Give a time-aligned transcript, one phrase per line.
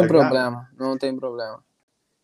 [0.00, 1.64] tem problema, não tem problema.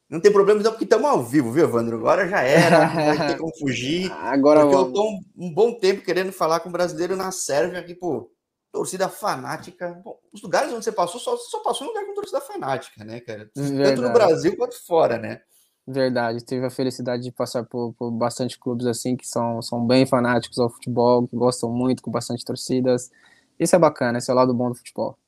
[0.08, 1.98] Não tem problema, então, porque estamos ao vivo, viu, Evandro?
[1.98, 4.10] Agora já era, não vai ter como fugir.
[4.12, 4.88] Agora porque vamos.
[4.88, 8.30] eu tô um, um, bom tempo querendo falar com o brasileiro na Sérvia, aqui, pô,
[8.72, 10.00] torcida fanática.
[10.02, 13.20] Bom, os lugares onde você passou, só, só passou em lugar com torcida fanática, né,
[13.20, 13.50] cara?
[13.54, 13.90] Verdade.
[13.90, 15.42] Tanto no Brasil quanto fora, né?
[15.86, 20.04] Verdade, tive a felicidade de passar por, por bastante clubes assim que são, são bem
[20.06, 23.10] fanáticos ao futebol, que gostam muito, com bastante torcidas.
[23.58, 25.18] Isso é bacana, esse é o lado bom do futebol.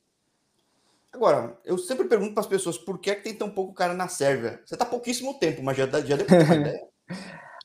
[1.13, 3.93] Agora, eu sempre pergunto para as pessoas por que, é que tem tão pouco cara
[3.93, 4.61] na Sérvia.
[4.65, 6.81] Você tá pouquíssimo tempo, mas já, já deu uma ideia.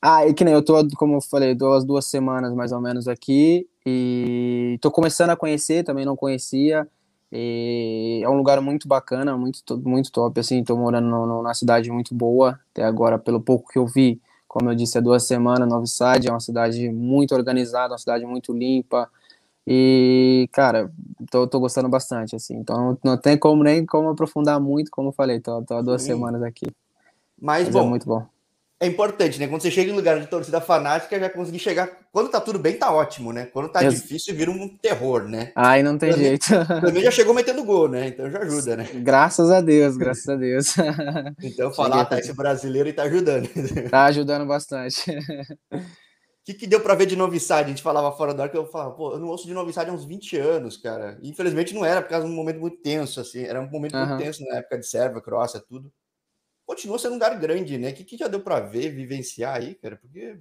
[0.01, 3.07] ah, e que nem eu tô, como eu falei, duas, duas semanas mais ou menos
[3.07, 6.87] aqui e tô começando a conhecer, também não conhecia.
[7.31, 11.91] E é um lugar muito bacana, muito, muito top, assim, tô morando no, numa cidade
[11.91, 15.67] muito boa, até agora, pelo pouco que eu vi, como eu disse, há duas semanas,
[15.67, 19.09] Novi Sad é uma cidade muito organizada, uma cidade muito limpa,
[19.67, 20.89] e, cara,
[21.29, 25.13] tô, tô gostando bastante, assim, então não tem como nem como aprofundar muito, como eu
[25.13, 26.13] falei, tô, tô há duas Sim.
[26.13, 26.67] semanas aqui.
[27.39, 28.25] Mas, Mas é bom, é muito bom
[28.79, 29.47] é importante, né?
[29.47, 31.89] Quando você chega em lugar de torcida fanática, já conseguir chegar.
[32.11, 33.47] Quando tá tudo bem, tá ótimo, né?
[33.47, 35.51] Quando tá difícil, vira um terror, né?
[35.55, 36.45] Ai, não tem também, jeito.
[36.81, 38.07] Também já chegou metendo gol, né?
[38.07, 38.87] Então já ajuda, né?
[38.93, 40.75] Graças a Deus, graças a Deus.
[41.41, 43.49] Então falar, tá esse brasileiro e tá ajudando.
[43.89, 45.03] Tá ajudando bastante.
[46.47, 47.65] O que, que deu para ver de Novi Sad?
[47.65, 49.73] A gente falava fora do ar que eu falava, pô, eu não ouço de Novi
[49.73, 51.19] Sad há uns 20 anos, cara.
[51.21, 53.43] E, infelizmente não era, por causa de um momento muito tenso, assim.
[53.43, 55.91] Era um momento muito tenso na época de Sérvia, Croácia, tudo
[56.67, 57.91] continua sendo um lugar grande, né?
[57.91, 59.95] O que, que já deu para ver, vivenciar aí, cara?
[59.95, 60.37] Porque.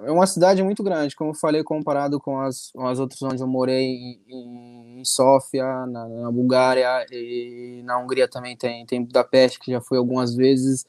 [0.00, 3.42] É uma cidade muito grande, como eu falei, comparado com as, com as outras onde
[3.42, 3.84] eu morei
[4.28, 9.80] em, em Sófia, na, na, Bulgária e na Hungria também tem, tem Budapeste, que já
[9.80, 10.86] fui algumas vezes.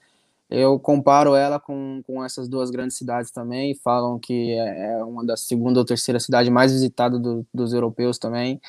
[0.49, 3.75] Eu comparo ela com, com essas duas grandes cidades também.
[3.75, 8.17] Falam que é, é uma das segunda ou terceira cidade mais visitada do, dos europeus
[8.17, 8.59] também.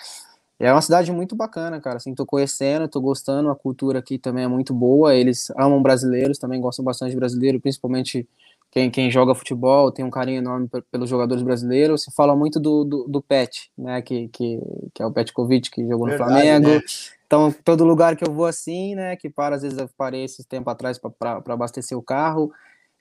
[0.58, 1.96] É uma cidade muito bacana, cara.
[1.96, 3.48] Assim, tô conhecendo, tô gostando.
[3.48, 5.14] A cultura aqui também é muito boa.
[5.14, 8.28] Eles amam brasileiros, também gostam bastante de brasileiro, principalmente
[8.70, 12.04] quem, quem joga futebol, tem um carinho enorme pelos jogadores brasileiros.
[12.04, 14.00] Se fala muito do, do, do Pet, né?
[14.02, 14.60] Que, que,
[14.94, 16.69] que é o Petkovic, que jogou Verdade, no Flamengo.
[16.69, 16.82] Né?
[17.30, 19.14] Então, todo lugar que eu vou assim, né?
[19.14, 22.52] Que para, às vezes eu parei esse tempo atrás para abastecer o carro.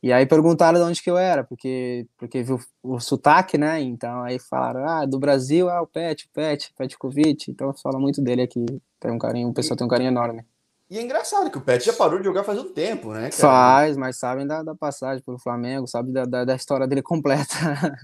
[0.03, 3.81] E aí perguntaram de onde que eu era, porque, porque viu o sotaque, né?
[3.81, 7.49] Então aí falaram, ah, do Brasil, ah, o Pet, o Pet, Petkovic.
[7.49, 8.63] Então fala muito dele aqui.
[8.99, 10.45] Tem um carinho, o pessoal tem um carinho enorme.
[10.91, 13.31] E é engraçado que o Pet já parou de jogar faz um tempo, né?
[13.31, 13.31] Cara?
[13.31, 17.97] Faz, mas sabem da, da passagem pelo Flamengo, sabe da, da, da história dele completa.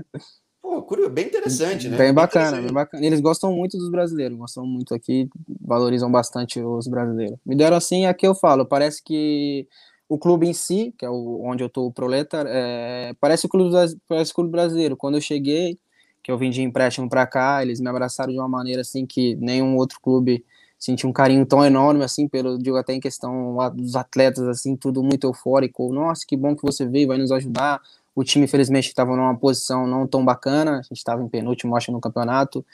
[0.66, 1.96] Pô, curioso, bem interessante, né?
[1.96, 3.06] Bem bacana, bem bacana.
[3.06, 5.30] Eles gostam muito dos brasileiros, gostam muito aqui,
[5.62, 7.38] valorizam bastante os brasileiros.
[7.46, 9.68] Me deram assim, aqui eu falo, parece que
[10.10, 13.50] o clube em si, que é o, onde eu tô, o Proletar, é, parece, o
[13.50, 13.70] clube,
[14.08, 14.98] parece o clube brasileiro.
[14.98, 15.78] Quando eu cheguei,
[16.24, 19.36] que eu vim de empréstimo para cá, eles me abraçaram de uma maneira assim que
[19.36, 20.44] nenhum outro clube
[20.80, 25.04] sentiu um carinho tão enorme assim, pelo, digo até em questão dos atletas, assim, tudo
[25.04, 25.94] muito eufórico.
[25.94, 27.80] Nossa, que bom que você veio, vai nos ajudar.
[28.16, 31.92] O time, infelizmente, estava numa posição não tão bacana, a gente estava em penúltimo, acho,
[31.92, 32.66] no campeonato.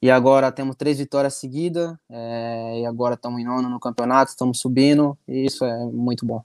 [0.00, 4.58] E agora temos três vitórias seguidas, é, e agora estamos em nono no campeonato, estamos
[4.60, 6.42] subindo, e isso é muito bom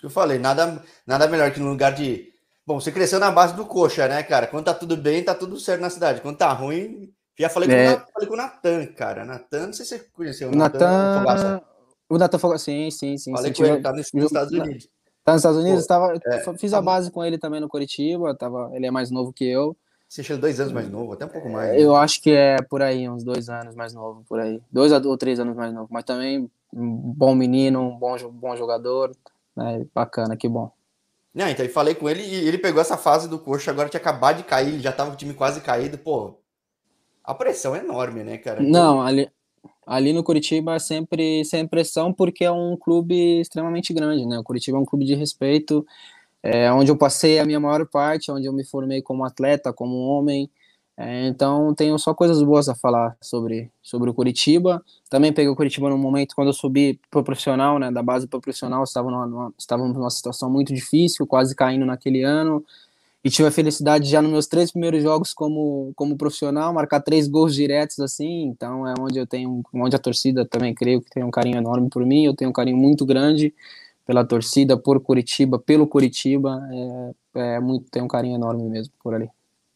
[0.00, 2.32] que eu falei, nada, nada melhor que no lugar de.
[2.66, 4.46] Bom, você cresceu na base do coxa, né, cara?
[4.46, 6.20] Quando tá tudo bem, tá tudo certo na cidade.
[6.20, 7.96] Quando tá ruim, já falei, é.
[7.96, 9.24] com, falei com o Natan, cara.
[9.24, 11.22] Natan, não sei se você conheceu o Natan.
[11.22, 11.62] Natan
[12.10, 13.32] o Natan Fogaça, sim, sim, sim.
[13.32, 14.88] Falei sim, com ele, tá nos Estados Unidos.
[15.28, 15.82] Tá nos Estados Unidos?
[15.82, 19.10] Pô, tava, é, fiz a base com ele também no Curitiba, tava, ele é mais
[19.10, 19.76] novo que eu.
[20.08, 21.68] Você chega dois anos mais novo, até um pouco mais.
[21.68, 21.82] Né?
[21.82, 24.62] Eu acho que é por aí, uns dois anos mais novo, por aí.
[24.72, 29.14] Dois ou três anos mais novo, mas também um bom menino, um bom, bom jogador.
[29.58, 30.70] É, bacana, que bom.
[31.34, 34.00] Não, então eu falei com ele e ele pegou essa fase do coxa, agora tinha
[34.00, 36.38] acabado de cair, já tava o time quase caído, pô.
[37.22, 38.62] A pressão é enorme, né, cara?
[38.62, 39.30] Não, ali,
[39.88, 44.38] ali no Curitiba sempre sem pressão porque é um clube extremamente grande, né?
[44.38, 45.84] O Curitiba é um clube de respeito,
[46.42, 49.96] é onde eu passei a minha maior parte, onde eu me formei como atleta, como
[49.96, 50.50] homem.
[50.96, 54.82] É, então tenho só coisas boas a falar sobre, sobre o Curitiba.
[55.08, 58.40] Também peguei o Curitiba no momento quando eu subi pro profissional, né, da base pro
[58.40, 62.64] profissional, estava numa, numa, estávamos numa situação muito difícil, quase caindo naquele ano.
[63.28, 67.28] E tive a felicidade já nos meus três primeiros jogos como, como profissional, marcar três
[67.28, 68.44] gols diretos assim.
[68.44, 71.90] Então é onde eu tenho, onde a torcida também creio que tem um carinho enorme
[71.90, 72.24] por mim.
[72.24, 73.54] Eu tenho um carinho muito grande
[74.06, 76.66] pela torcida, por Curitiba, pelo Curitiba.
[77.34, 79.28] É, é muito, tem um carinho enorme mesmo por ali.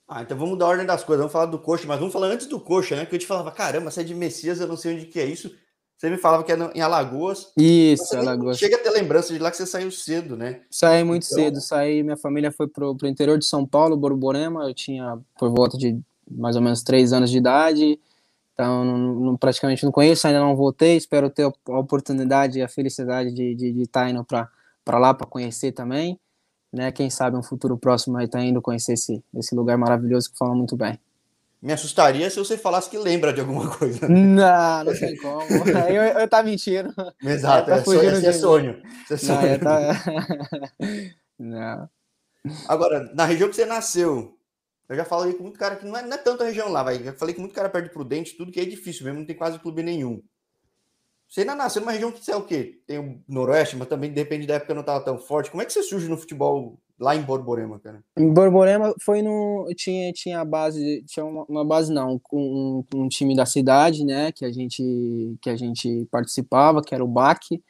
[0.09, 1.21] Ah, então vamos dar ordem das coisas.
[1.21, 3.05] Vamos falar do coxa, mas vamos falar antes do coxa, né?
[3.05, 5.27] Que eu te falava, caramba, você é de Messias, eu não sei onde que é
[5.27, 5.55] isso.
[6.03, 7.53] Você me falava que é em Alagoas.
[7.57, 8.59] Isso, Alagoas.
[8.59, 10.63] Chega a ter lembrança de lá que você saiu cedo, né?
[10.69, 11.39] Saí muito então...
[11.39, 15.49] cedo, saí, minha família foi pro, pro interior de São Paulo, Borborema, eu tinha por
[15.51, 15.97] volta de
[16.29, 18.01] mais ou menos três anos de idade.
[18.53, 20.97] Então, não, não, praticamente não conheço, ainda não voltei.
[20.97, 25.25] Espero ter a oportunidade e a felicidade de, de, de estar indo para lá para
[25.29, 26.19] conhecer também.
[26.73, 26.91] Né?
[26.91, 30.53] Quem sabe um futuro próximo aí tá indo conhecer esse, esse lugar maravilhoso que fala
[30.53, 30.99] muito bem.
[31.63, 34.09] Me assustaria se você falasse que lembra de alguma coisa.
[34.09, 35.43] Não, não sei como.
[35.89, 36.93] eu, eu tá mentindo.
[37.23, 38.83] Exato, é, tá é, sonho, é sonho.
[39.05, 39.51] Isso é sonho.
[39.53, 40.03] Não, tá...
[41.39, 41.91] não.
[42.67, 44.37] Agora, na região que você nasceu,
[44.89, 47.01] eu já falei com muito cara que não é, não é tanta região lá, vai.
[47.01, 49.61] Já falei que muito cara perde Prudente, tudo que é difícil mesmo, não tem quase
[49.61, 50.21] clube nenhum.
[51.29, 52.83] Você ainda nasceu numa região que você é o quê?
[52.87, 55.51] Tem o Noroeste, mas também depende da época não estava tão forte.
[55.51, 58.03] Como é que você surge no futebol lá em Borborema, cara?
[58.17, 59.69] Em Borborema foi no.
[59.77, 61.03] Tinha, tinha a base.
[61.07, 64.31] Tinha uma, uma base, não, um, um, time da cidade, né?
[64.31, 67.61] Que a gente, que a gente participava, que era o BAC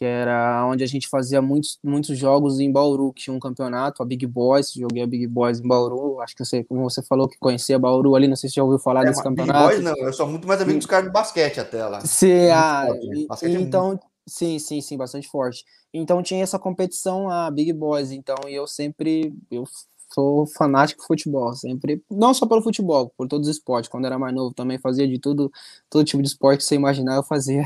[0.00, 4.02] que era onde a gente fazia muitos, muitos jogos em Bauru, que tinha um campeonato,
[4.02, 7.28] a Big Boys, joguei a Big Boys em Bauru, acho que você, como você falou
[7.28, 9.68] que conhecia Bauru ali, não sei se já ouviu falar é, desse campeonato.
[9.68, 12.00] Big Boys não, eu sou muito mais amigo dos caras de basquete até lá.
[12.00, 12.86] Sim, ah,
[13.28, 14.06] basquete é então, é muito...
[14.30, 15.64] sim, sim, sim, bastante forte.
[15.92, 19.64] Então tinha essa competição, a Big Boys, então eu sempre, eu
[20.12, 23.88] sou fanático de futebol, sempre, não só pelo futebol, por todos os esportes.
[23.88, 25.50] Quando era mais novo também fazia de tudo,
[25.88, 27.62] todo tipo de esporte que você imaginar eu fazia.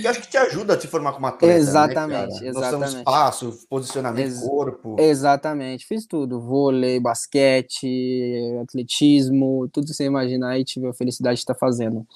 [0.00, 2.96] Que acho que te ajuda a se formar como atleta, né, Exatamente, né, exatamente.
[2.96, 4.96] Espaço, posicionamento Ex corpo.
[4.98, 11.40] Exatamente, fiz tudo, vôlei, basquete, atletismo, tudo que você imaginar e tive a felicidade de
[11.40, 12.06] estar fazendo.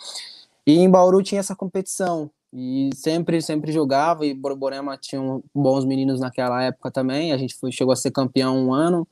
[0.66, 5.22] E em Bauru tinha essa competição, e sempre, sempre jogava, e Borborema tinha
[5.54, 9.06] bons meninos naquela época também, a gente foi, chegou a ser campeão um ano,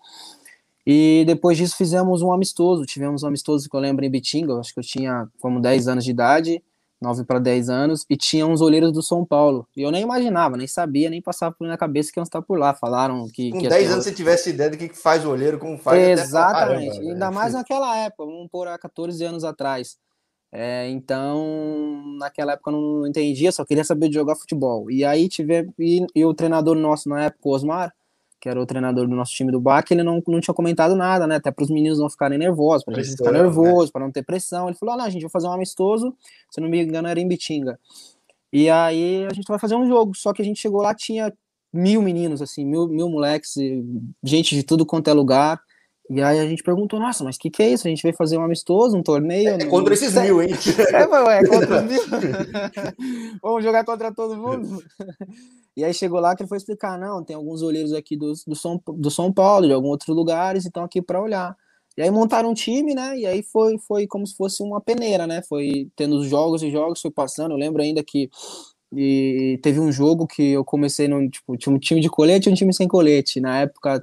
[0.87, 2.85] e depois disso fizemos um amistoso.
[2.85, 6.05] Tivemos um amistoso que eu lembro em Bitinga, acho que eu tinha como 10 anos
[6.05, 6.63] de idade,
[7.01, 9.67] 9 para 10 anos, e tinha uns olheiros do São Paulo.
[9.77, 12.59] E eu nem imaginava, nem sabia, nem passava por minha cabeça que iam estar por
[12.59, 12.75] lá.
[12.75, 13.51] Falaram que.
[13.51, 16.21] Com que 10 anos você tivesse ideia do que faz o olheiro, como faz.
[16.21, 16.97] Exatamente.
[16.97, 19.97] Caramba, Ainda mais naquela época, vamos pôr há 14 anos atrás.
[20.53, 24.91] É, então, naquela época eu não entendia, só queria saber de jogar futebol.
[24.91, 25.69] E aí tive.
[25.79, 27.95] E, e o treinador nosso na época, o Osmar,
[28.41, 31.27] que era o treinador do nosso time do BAC, ele não, não tinha comentado nada,
[31.27, 31.37] né?
[31.37, 33.91] Até para os meninos não ficarem nervosos, para a gente ficar nervoso, né?
[33.93, 34.67] para não ter pressão.
[34.69, 36.15] Ele falou: ah, não, a gente vai fazer um amistoso,
[36.51, 37.79] se não me engano, era em Bitinga.
[38.53, 40.17] E aí a gente vai fazer um jogo.
[40.17, 41.33] Só que a gente chegou lá, tinha
[41.73, 43.55] mil meninos, assim, mil, mil moleques,
[44.25, 45.61] gente de tudo quanto é lugar.
[46.13, 47.87] E aí a gente perguntou, nossa, mas o que, que é isso?
[47.87, 49.51] A gente veio fazer um amistoso, um torneio?
[49.51, 50.49] É, é contra esses mil, hein?
[50.93, 52.03] É, é contra os mil.
[53.41, 54.83] Vamos jogar contra todo mundo?
[55.77, 58.57] E aí chegou lá que ele foi explicar, não, tem alguns olheiros aqui do, do,
[58.57, 61.57] São, do São Paulo, de alguns outros lugares, então aqui para olhar.
[61.97, 63.17] E aí montaram um time, né?
[63.17, 65.43] E aí foi, foi como se fosse uma peneira, né?
[65.49, 67.53] Foi tendo os jogos e jogos, foi passando.
[67.53, 68.29] Eu lembro ainda que
[68.93, 72.53] e teve um jogo que eu comecei no, tipo, tinha um time de colete e
[72.53, 73.41] um time sem colete.
[73.41, 74.03] Na época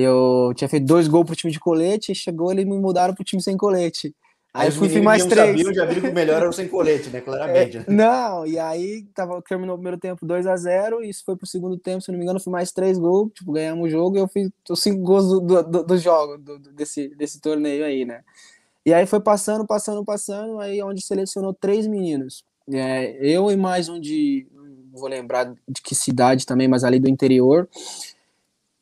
[0.00, 3.24] eu tinha feito dois gols pro time de colete e chegou eles me mudaram pro
[3.24, 4.14] time sem colete.
[4.54, 5.48] Aí fui, fui mais três.
[5.48, 7.20] Sabiam, já viram que o melhor era o sem colete, né?
[7.20, 7.78] Claramente.
[7.78, 11.36] É, não, e aí tava, terminou o primeiro tempo 2 a 0 e isso foi
[11.36, 14.16] pro segundo tempo, se não me engano, fui mais três gols, tipo, ganhamos o jogo
[14.16, 18.04] e eu fiz os cinco gols do, do, do jogo, do, desse, desse torneio aí,
[18.04, 18.22] né?
[18.86, 22.44] E aí foi passando, passando, passando, aí onde selecionou três meninos.
[22.72, 27.00] É, eu e mais um de, não vou lembrar de que cidade também, mas ali
[27.00, 27.68] do interior.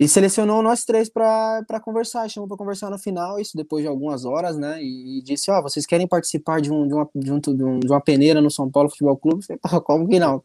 [0.02, 4.25] E selecionou nós três para conversar, chamou para conversar no final, isso depois de algumas
[4.25, 4.82] horas, né?
[4.82, 7.38] E, e disse: Ó, oh, vocês querem participar de, um, de, uma, de, um,
[7.78, 9.44] de, uma peneira no São Paulo Futebol Clube?
[9.49, 10.43] Eu falei, como que não?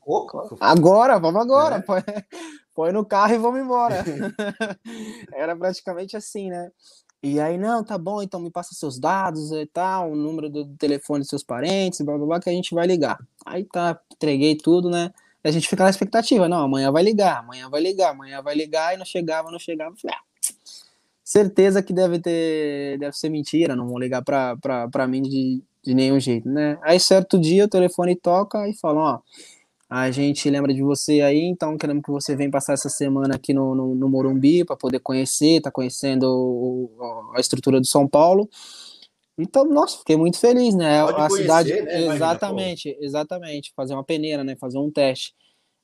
[0.60, 1.82] Agora, vamos agora, é.
[1.82, 2.04] põe,
[2.76, 4.06] põe no carro e vamos embora.
[5.34, 6.70] Era praticamente assim, né?
[7.24, 10.68] E aí, não, tá bom, então me passa seus dados e tal, o número do
[10.76, 13.18] telefone dos seus parentes, blá blá blá, que a gente vai ligar.
[13.44, 15.12] Aí tá, entreguei tudo, né?
[15.48, 18.94] A gente fica na expectativa, não, amanhã vai ligar, amanhã vai ligar, amanhã vai ligar,
[18.94, 19.96] e não chegava, não chegava.
[19.96, 20.22] Falei, ah,
[21.24, 25.64] certeza que deve ter, deve ser mentira, não vão ligar pra, pra, pra mim de,
[25.84, 26.78] de nenhum jeito, né?
[26.84, 29.20] Aí certo dia o telefone toca e falam, ó,
[29.90, 33.54] a gente lembra de você aí, então queremos que você venha passar essa semana aqui
[33.54, 38.50] no, no, no Morumbi para poder conhecer, tá conhecendo o, a estrutura do São Paulo.
[39.38, 41.02] Então, nossa, fiquei muito feliz, né?
[41.04, 42.06] Pode a conhecer, cidade, né?
[42.16, 44.56] exatamente, Imagina, exatamente, fazer uma peneira, né?
[44.56, 45.34] Fazer um teste.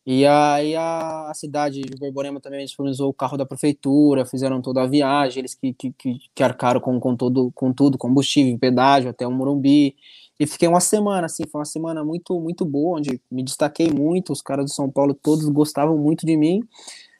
[0.05, 4.81] E aí a, a cidade de Borborema também disponibilizou o carro da prefeitura, fizeram toda
[4.81, 9.25] a viagem, eles que, que, que arcaram com, com, todo, com tudo, combustível, pedágio até
[9.25, 9.95] o Morumbi.
[10.37, 14.33] E fiquei uma semana, assim, foi uma semana muito, muito boa, onde me destaquei muito,
[14.33, 16.61] os caras do São Paulo todos gostavam muito de mim.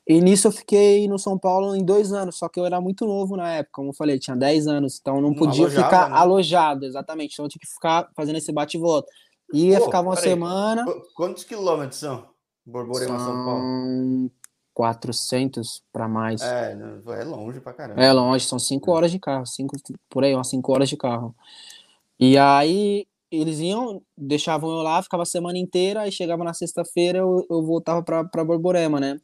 [0.07, 3.05] E nisso eu fiquei no São Paulo em dois anos, só que eu era muito
[3.05, 6.17] novo na época, como eu falei, tinha 10 anos, então não podia alojava, ficar né?
[6.17, 9.09] alojado, exatamente, então eu tinha que ficar fazendo esse bate e volta.
[9.53, 10.85] Ia, Pô, ficava uma semana.
[11.15, 12.27] Quantos quilômetros são?
[12.65, 14.31] Borborema, São, São Paulo?
[14.73, 16.41] 400 para mais.
[16.41, 16.75] É,
[17.19, 18.01] é longe pra caramba.
[18.01, 19.75] É longe, são 5 horas de carro, cinco,
[20.09, 21.35] por aí, umas 5 horas de carro.
[22.19, 27.19] E aí eles iam, deixavam eu lá, ficava a semana inteira, aí chegava na sexta-feira,
[27.19, 29.19] eu, eu voltava para Borborema, né?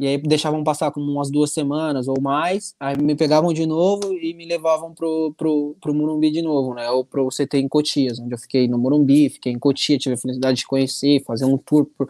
[0.00, 4.14] E aí deixavam passar como umas duas semanas ou mais, aí me pegavam de novo
[4.14, 6.90] e me levavam pro, pro, pro Morumbi de novo, né?
[6.90, 10.18] Ou pro CT em Cotias, onde eu fiquei no Morumbi, fiquei em Cotia, tive a
[10.18, 12.08] felicidade de conhecer, fazer um tour por,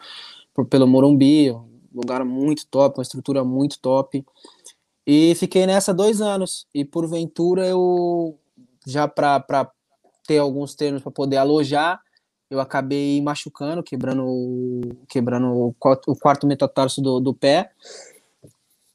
[0.54, 4.24] por, pelo Morumbi, um lugar muito top, uma estrutura muito top.
[5.04, 6.68] E fiquei nessa dois anos.
[6.72, 8.38] E porventura eu,
[8.86, 9.68] já para
[10.28, 12.00] ter alguns termos para poder alojar,
[12.50, 15.74] eu acabei machucando, quebrando, quebrando o,
[16.08, 17.70] o quarto metatarso do, do pé.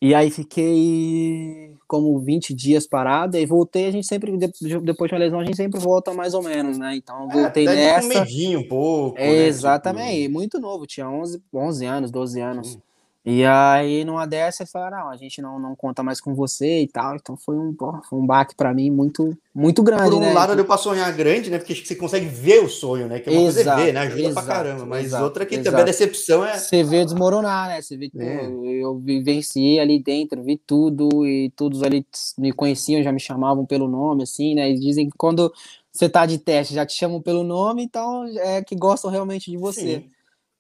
[0.02, 5.20] E aí fiquei como 20 dias parado, e voltei, a gente sempre, depois de uma
[5.20, 6.96] lesão, a gente sempre volta mais ou menos, né?
[6.96, 8.06] Então é, voltei é, nessa.
[8.06, 9.18] Um medinho um pouco.
[9.18, 9.48] É, né?
[9.48, 10.34] Exatamente, tipo...
[10.34, 12.76] muito novo, tinha 11, 11 anos, 12 anos.
[12.76, 12.80] Hum.
[13.26, 16.82] E aí, numa dessa, ele falou, não, a gente não, não conta mais com você
[16.82, 17.16] e tal.
[17.16, 17.76] Então foi um,
[18.08, 20.32] foi um baque para mim muito, muito grande, Por um né?
[20.32, 21.58] lado, deu pra sonhar grande, né?
[21.58, 23.20] Porque você consegue ver o sonho, né?
[23.20, 24.00] Que é uma exato, coisa é ver, né?
[24.02, 24.86] Ajuda exato, pra caramba.
[24.86, 26.60] Mas exato, outra que também a decepção é...
[26.60, 27.82] Você vê desmoronar, né?
[27.82, 28.46] Você vê é.
[28.46, 32.06] eu, eu vivenciei ali dentro, vi tudo e todos ali
[32.38, 34.70] me conheciam, já me chamavam pelo nome, assim, né?
[34.70, 35.52] E dizem que quando
[35.92, 39.58] você tá de teste, já te chamam pelo nome, então é que gostam realmente de
[39.58, 39.96] você.
[39.96, 40.15] Sim.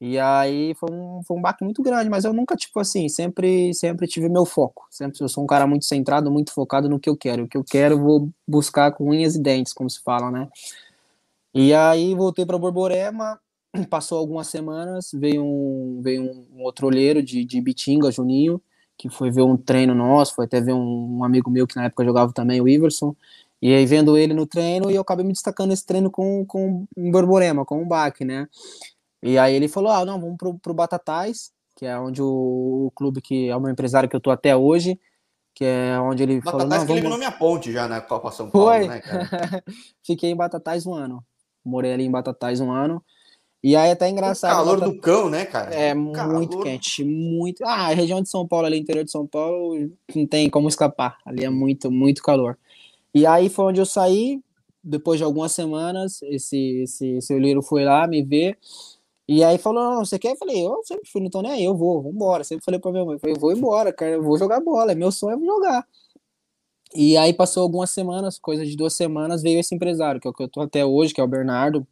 [0.07, 3.73] E aí foi um, foi um baque muito grande, mas eu nunca, tipo assim, sempre,
[3.73, 4.85] sempre tive meu foco.
[4.91, 7.45] Sempre eu sou um cara muito centrado, muito focado no que eu quero.
[7.45, 10.47] O que eu quero, vou buscar com unhas e dentes, como se fala, né?
[11.55, 13.39] E aí voltei para Borborema,
[13.89, 18.61] passou algumas semanas, veio um, veio um outro olheiro de, de Bitinga, Juninho,
[18.95, 21.85] que foi ver um treino nosso, foi até ver um, um amigo meu que na
[21.85, 23.15] época jogava também, o Iverson.
[23.59, 26.85] E aí vendo ele no treino, e eu acabei me destacando nesse treino com, com
[26.95, 28.47] em Borborema, com o baque, né?
[29.25, 32.91] E aí ele falou: ah, não, vamos pro, pro Batatais, que é onde o, o
[32.93, 34.99] clube que é o meu empresário que eu tô até hoje,
[35.55, 36.67] que é onde ele Batatais falou.
[36.67, 36.91] Não, que vamos...
[36.91, 38.87] eliminou minha ponte já na Copa São Paulo, Foi.
[38.87, 39.63] né, cara?
[40.05, 41.25] Fiquei em Batatais um ano.
[41.63, 43.03] Morei ali em Batatais um ano.
[43.63, 44.51] E aí é até engraçado.
[44.51, 45.73] O calor do cão, né, cara?
[45.73, 47.65] É muito quente, muito.
[47.65, 51.17] Ah, a região de São Paulo, ali, interior de São Paulo, não tem como escapar.
[51.25, 52.59] Ali é muito, muito calor.
[53.11, 54.39] E aí foi onde eu saí.
[54.83, 58.55] Depois de algumas semanas, esse, esse, esse olheiro foi lá me ver.
[59.27, 60.33] E aí falou, não, você quer?
[60.33, 62.43] Eu falei, eu sempre fui, não tô nem aí, eu vou, vambora.
[62.43, 64.95] Sempre falei pra minha mãe, falei, eu vou embora, cara, eu vou jogar bola, é
[64.95, 65.87] meu sonho é jogar.
[66.93, 70.33] E aí passou algumas semanas, coisa de duas semanas, veio esse empresário, que é o
[70.33, 71.85] que eu tô até hoje, que é o Bernardo.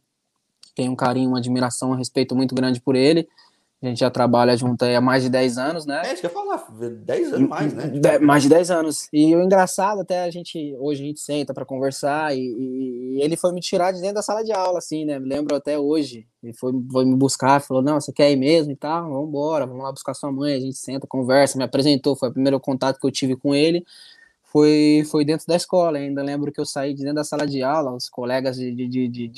[0.74, 3.28] Tenho um carinho, uma admiração, um respeito muito grande por ele.
[3.84, 6.00] A gente já trabalha junto há mais de 10 anos, né?
[6.06, 7.86] É, isso que eu ia falar, 10 anos mais, né?
[7.88, 9.08] De, mais de 10 anos.
[9.12, 13.36] E o engraçado, até a gente, hoje a gente senta para conversar, e, e, ele
[13.36, 15.18] foi me tirar de dentro da sala de aula, assim, né?
[15.18, 16.26] Me lembro até hoje.
[16.42, 19.02] Ele foi, foi me buscar, falou: Não, você quer ir mesmo e tal?
[19.08, 20.54] Vamos embora, vamos lá buscar sua mãe.
[20.54, 22.16] A gente senta, conversa, me apresentou.
[22.16, 23.84] Foi o primeiro contato que eu tive com ele
[24.54, 25.98] foi, foi dentro da escola.
[25.98, 29.08] Ainda lembro que eu saí de dentro da sala de aula, os colegas de, de,
[29.08, 29.32] de,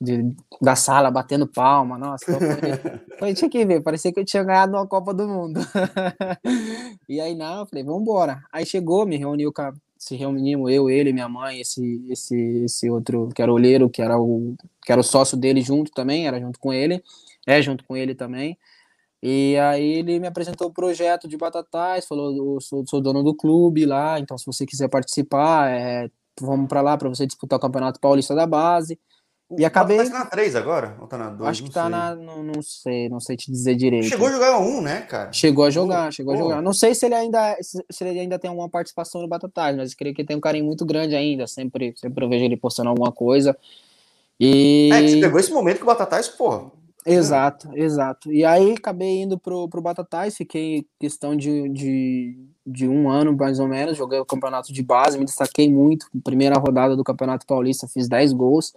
[0.00, 1.98] de da sala batendo palma.
[1.98, 2.38] Nossa, foi,
[3.18, 5.58] foi, tinha que ver, parecia que eu tinha ganhado uma Copa do Mundo.
[7.08, 8.44] e aí, não, eu falei, vamos embora.
[8.52, 12.88] Aí chegou, me reuniu com a, se reunimos eu, ele, minha mãe, esse, esse, esse
[12.88, 16.38] outro que era olheiro, que era o, que era o sócio dele junto também, era
[16.38, 17.02] junto com ele,
[17.44, 18.56] é junto com ele também.
[19.26, 23.34] E aí ele me apresentou o projeto de Batatais, falou, eu sou, sou dono do
[23.34, 27.62] clube lá, então se você quiser participar, é, vamos para lá para você disputar o
[27.62, 29.00] Campeonato Paulista da base.
[29.58, 29.96] E acabei.
[29.96, 30.98] Tá na 3 agora?
[31.00, 31.48] Ou tá na 2?
[31.48, 31.90] Acho que tá sei.
[31.90, 32.14] na.
[32.14, 34.08] Não, não sei, não sei te dizer direito.
[34.08, 35.32] Chegou a jogar um, né, cara?
[35.32, 36.40] Chegou a jogar, chegou Pô.
[36.40, 36.62] a jogar.
[36.62, 39.96] Não sei se ele ainda se ele ainda tem alguma participação no Batatais, mas eu
[39.96, 41.46] creio que ele tem um carinho muito grande ainda.
[41.46, 43.56] Sempre, sempre eu vejo ele postando alguma coisa.
[44.38, 44.90] E...
[44.92, 46.70] É, você pegou esse momento que o Batatais, porra,
[47.06, 48.32] Exato, exato.
[48.32, 53.60] E aí acabei indo pro, pro Batatais, fiquei questão de, de, de um ano mais
[53.60, 56.06] ou menos, joguei o campeonato de base, me destaquei muito.
[56.22, 58.72] Primeira rodada do Campeonato Paulista, fiz 10 gols.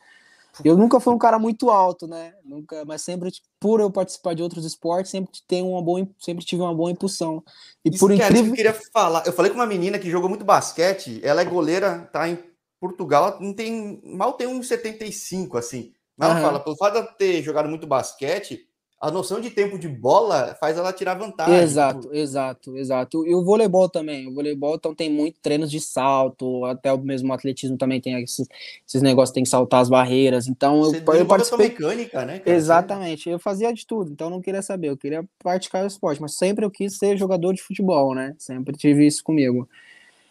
[0.64, 2.34] Eu nunca fui um cara muito alto, né?
[2.44, 6.62] Nunca, mas sempre por eu participar de outros esportes, sempre tenho uma boa, sempre tive
[6.62, 7.44] uma boa impulsão.
[7.86, 10.28] E Isso por incrível que eu queria falar, eu falei com uma menina que jogou
[10.28, 12.40] muito basquete, ela é goleira, tá em
[12.80, 15.94] Portugal, não tem mal tem um 75 assim.
[16.20, 18.68] Ela fala, pelo fato de ter jogado muito basquete,
[19.00, 21.56] a noção de tempo de bola faz ela tirar vantagem.
[21.56, 22.16] Exato, tipo...
[22.16, 23.28] exato, exato.
[23.28, 24.28] E o voleibol também.
[24.28, 28.48] O voleibol então tem muito treinos de salto, até o mesmo atletismo também tem esses,
[28.88, 30.48] esses negócios, tem que saltar as barreiras.
[30.48, 31.68] Então Você eu, eu participei.
[31.68, 32.40] mecânica, né?
[32.40, 32.58] Cara?
[32.58, 33.30] Exatamente.
[33.30, 34.90] Eu fazia de tudo, então não queria saber.
[34.90, 38.34] Eu queria praticar o esporte, mas sempre eu quis ser jogador de futebol, né?
[38.40, 39.70] Sempre tive isso comigo.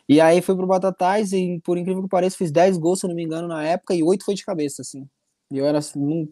[0.09, 3.15] E aí fui pro Batatais e, por incrível que pareça, fiz 10 gols, se não
[3.15, 5.07] me engano, na época, e 8 foi de cabeça, assim.
[5.51, 5.79] E eu era,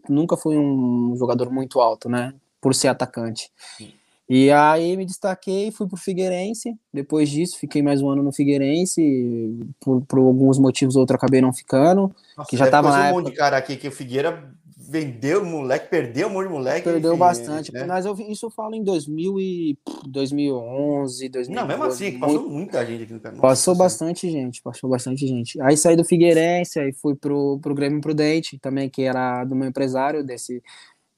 [0.09, 2.33] nunca fui um jogador muito alto, né?
[2.59, 3.51] Por ser atacante.
[3.77, 3.93] Sim.
[4.27, 6.75] E aí me destaquei, fui pro Figueirense.
[6.91, 9.55] Depois disso, fiquei mais um ano no Figueirense.
[9.79, 12.13] Por, por alguns motivos, outro acabei não ficando.
[12.35, 14.51] Nossa, que já tava na um monte de cara aqui que o Figueira
[14.87, 16.83] vendeu o moleque, perdeu um monte de moleque.
[16.83, 17.73] Perdeu enfim, bastante.
[17.73, 17.85] Né?
[17.85, 19.77] Mas eu, isso eu falo em 2000 e
[20.07, 21.51] 2011, 2012.
[21.51, 23.41] Não, mesmo assim, passou muita gente aqui no canal.
[23.41, 25.59] Passou bastante gente, passou bastante gente.
[25.61, 29.67] Aí saí do Figueirense, aí fui pro, pro Grêmio Prudente, também, que era do meu
[29.67, 30.61] empresário, desse,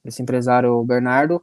[0.04, 1.42] desse empresário Bernardo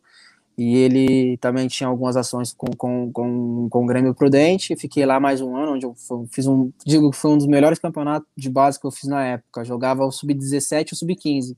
[0.58, 4.75] e ele também tinha algumas ações com, com, com, com o Grêmio Prudente.
[4.77, 5.94] Fiquei lá mais um ano, onde eu
[6.32, 9.25] fiz um, digo que foi um dos melhores campeonatos de base que eu fiz na
[9.25, 9.65] época.
[9.65, 11.58] Jogava o sub-17 e o sub-15.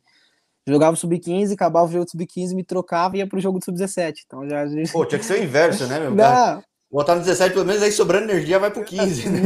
[0.68, 3.66] Jogava o sub-15, acabava o jogo do sub-15, me trocava e ia pro jogo do
[3.66, 4.24] sub-17.
[4.26, 4.66] Então já.
[4.92, 6.12] Pô, tinha que ser o inverso, né, meu?
[6.16, 6.64] Não.
[6.90, 9.40] Botar no 17 pelo menos, aí sobrando energia vai pro 15, né?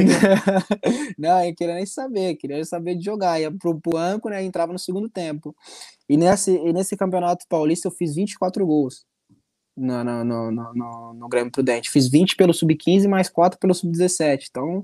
[1.18, 3.40] Não, eu queria nem saber, queria saber de jogar.
[3.40, 4.44] Ia pro, pro Anco, né?
[4.44, 5.56] Entrava no segundo tempo.
[6.08, 9.06] E nesse, e nesse campeonato paulista eu fiz 24 gols
[9.76, 11.90] no, no, no, no, no Grêmio Prudente.
[11.90, 14.48] Fiz 20 pelo Sub-15 mais 4 pelo Sub-17.
[14.50, 14.84] Então,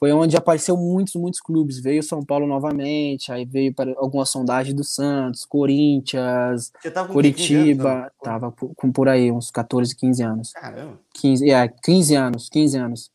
[0.00, 1.78] foi onde apareceu muitos, muitos clubes.
[1.78, 6.72] Veio São Paulo novamente, aí veio para algumas sondagens do Santos, Corinthians,
[7.12, 7.92] Curitiba.
[7.92, 10.52] Anos, tava com por aí, uns 14, 15 anos.
[10.54, 10.98] Caramba.
[11.12, 13.10] 15, é, 15 anos, 15 anos.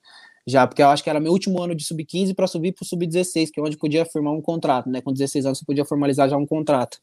[0.48, 2.86] Já, porque eu acho que era meu último ano de sub-15 para subir para o
[2.86, 5.02] sub-16, que é onde podia firmar um contrato, né?
[5.02, 7.00] Com 16 anos você podia formalizar já um contrato.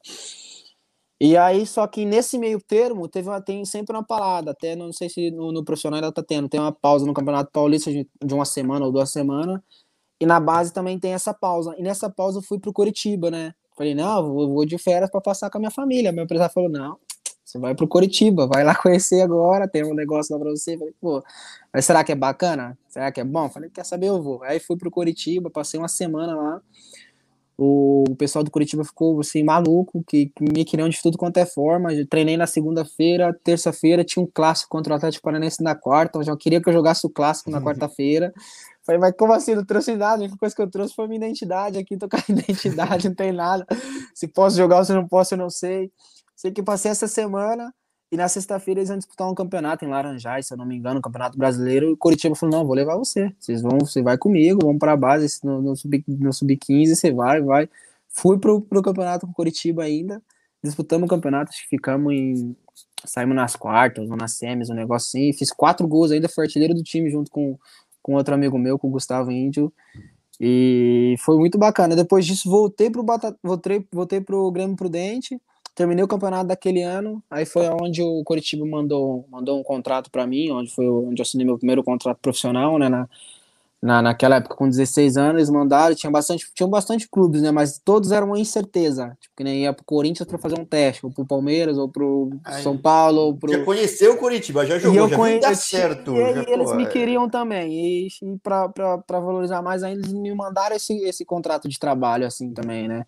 [1.25, 4.93] E aí, só que nesse meio termo, teve uma, tem sempre uma parada, até não
[4.93, 8.09] sei se no, no profissional ainda tá tendo, tem uma pausa no Campeonato Paulista de,
[8.21, 9.61] de uma semana ou duas semanas,
[10.21, 11.77] e na base também tem essa pausa.
[11.79, 13.55] E nessa pausa eu fui pro Curitiba, né?
[13.77, 16.11] Falei, não, vou, vou de férias para passar com a minha família.
[16.11, 16.99] Meu empresário falou, não,
[17.45, 20.77] você vai pro Curitiba, vai lá conhecer agora, tem um negócio lá pra você.
[20.77, 21.23] Falei, pô,
[21.73, 22.77] mas será que é bacana?
[22.89, 23.49] Será que é bom?
[23.49, 24.43] Falei, quer saber, eu vou.
[24.43, 26.63] Aí fui pro Curitiba, passei uma semana lá,
[27.59, 31.93] o pessoal do Curitiba ficou assim maluco, que, me queriam de tudo quanto é forma.
[31.93, 36.23] Eu treinei na segunda-feira, terça-feira tinha um clássico contra o Atlético Paranaense na quarta, eu
[36.23, 38.33] já queria que eu jogasse o clássico na quarta-feira.
[38.85, 39.55] Falei, mas como assim?
[39.55, 42.17] Não trouxe nada, a única coisa que eu trouxe foi minha identidade aqui, tô com
[42.17, 43.65] a identidade, não tem nada.
[44.15, 45.91] Se posso jogar ou se não posso, eu não sei.
[46.35, 47.73] Sei que passei essa semana,
[48.13, 50.99] e na sexta-feira eles vão disputar um campeonato em Laranjais, se eu não me engano,
[50.99, 51.89] um campeonato brasileiro.
[51.89, 53.35] E o Curitiba falou: não, vou levar você.
[53.41, 57.11] Vocês vão, você vai comigo, vamos para a base no, no sub-15, no sub você
[57.11, 57.71] vai, vai.
[58.11, 60.23] Fui pro, pro campeonato com Curitiba ainda.
[60.63, 62.55] Disputamos o campeonato, ficamos em.
[63.03, 65.33] Saímos nas quartas ou nas semis, um negócio assim.
[65.33, 67.59] Fiz quatro gols ainda, fui artilheiro do time junto com,
[68.03, 69.73] com outro amigo meu, com o Gustavo Índio.
[70.39, 71.97] E foi muito bacana.
[71.97, 73.35] Depois disso, voltei pro, Bata...
[73.43, 75.41] voltei, voltei pro Grêmio Prudente
[75.75, 80.27] terminei o campeonato daquele ano, aí foi onde o Coritiba mandou, mandou um contrato para
[80.27, 83.09] mim, onde foi onde eu assinei meu primeiro contrato profissional, né, na,
[83.81, 87.81] na, naquela época com 16 anos, eles mandaram, tinha bastante, tinham bastante clubes, né, mas
[87.83, 91.11] todos eram uma incerteza, tipo, que nem ia pro Corinthians para fazer um teste, ou
[91.11, 93.51] pro Palmeiras, ou pro Ai, São Paulo, ou pro...
[93.51, 95.55] Já conheceu o Coritiba, já jogou, já conhe...
[95.55, 96.15] certo.
[96.15, 96.87] E, já, eles pô, me é...
[96.87, 101.79] queriam também, e, e para valorizar mais ainda, eles me mandaram esse, esse contrato de
[101.79, 103.07] trabalho, assim, também, né,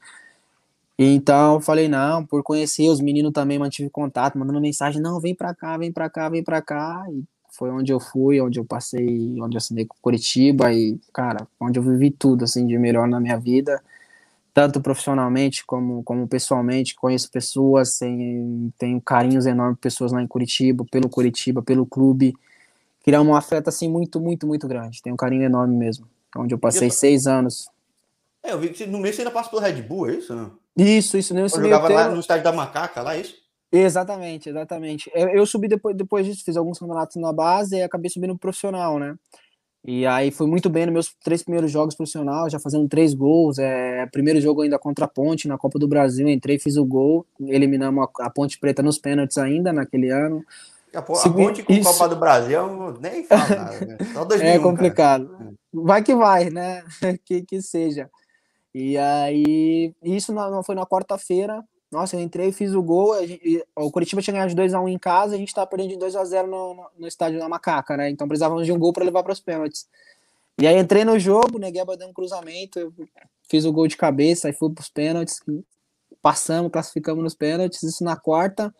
[0.98, 5.34] então, eu falei, não, por conhecer os meninos também mantive contato, mandando mensagem, não, vem
[5.34, 7.04] pra cá, vem pra cá, vem pra cá.
[7.10, 11.46] E foi onde eu fui, onde eu passei, onde eu assinei com Curitiba e, cara,
[11.58, 13.82] onde eu vivi tudo, assim, de melhor na minha vida,
[14.52, 20.84] tanto profissionalmente como, como pessoalmente, conheço pessoas, tenho, tenho carinhos enormes pessoas lá em Curitiba,
[20.90, 22.34] pelo Curitiba, pelo clube,
[23.04, 26.58] criamos um afeto, assim, muito, muito, muito grande, tenho um carinho enorme mesmo, onde eu
[26.58, 26.92] passei eu...
[26.92, 27.68] seis anos.
[28.42, 30.63] É, eu vi que no mês você ainda passa pelo Red Bull, é isso, não?
[30.76, 31.32] Isso, isso.
[31.34, 33.34] Nesse eu jogava lá no estádio da Macaca, lá, é isso?
[33.72, 35.10] Exatamente, exatamente.
[35.14, 38.40] Eu, eu, subi depois, depois disso, fiz alguns campeonatos na base e acabei subindo pro
[38.40, 39.16] profissional, né?
[39.86, 43.58] E aí fui muito bem nos meus três primeiros jogos profissional, já fazendo três gols.
[43.58, 47.26] É, primeiro jogo ainda contra a Ponte, na Copa do Brasil, entrei, fiz o gol,
[47.40, 50.42] eliminamos a, a Ponte Preta nos pênaltis ainda naquele ano.
[50.94, 53.98] A, Ponte com a Copa do Brasil, nem fala nada, né?
[54.12, 55.28] Só 2001, É complicado.
[55.28, 55.52] Cara.
[55.72, 56.82] Vai que vai, né?
[57.26, 58.08] que, que seja.
[58.74, 61.64] E aí, isso não foi na quarta-feira.
[61.92, 63.14] Nossa, eu entrei, fiz o gol.
[63.24, 66.46] Gente, o Curitiba tinha ganhado de 2x1 em casa, a gente tava perdendo de 2x0
[66.46, 68.10] no, no, no, estádio da Macaca, né?
[68.10, 69.86] Então precisávamos de um gol para levar para os pênaltis.
[70.60, 72.92] E aí entrei no jogo, neguei dando um cruzamento,
[73.48, 75.40] fiz o gol de cabeça, aí fui para os pênaltis,
[76.20, 78.74] passamos, classificamos nos pênaltis, isso na quarta.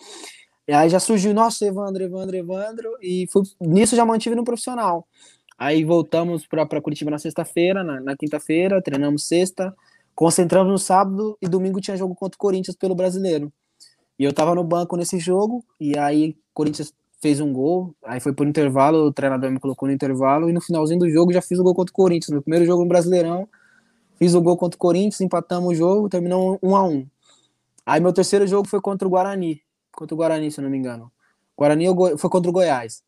[0.67, 5.07] E aí já surgiu, nossa, Evandro, Evandro, Evandro, e fui, nisso já mantive no profissional.
[5.57, 9.75] Aí voltamos para Curitiba na sexta-feira, na, na quinta-feira, treinamos sexta,
[10.15, 13.53] concentramos no sábado e domingo tinha jogo contra o Corinthians pelo brasileiro.
[14.19, 18.33] E eu tava no banco nesse jogo, e aí Corinthians fez um gol, aí foi
[18.33, 21.59] por intervalo, o treinador me colocou no intervalo, e no finalzinho do jogo já fiz
[21.59, 22.35] o gol contra o Corinthians.
[22.35, 23.49] No primeiro jogo no Brasileirão,
[24.19, 27.07] fiz o gol contra o Corinthians, empatamos o jogo, terminou um a um.
[27.87, 29.63] Aí meu terceiro jogo foi contra o Guarani,
[29.93, 31.11] contra o Guarani, se eu não me engano.
[31.57, 31.87] Guarani
[32.19, 33.03] foi contra o Goiás.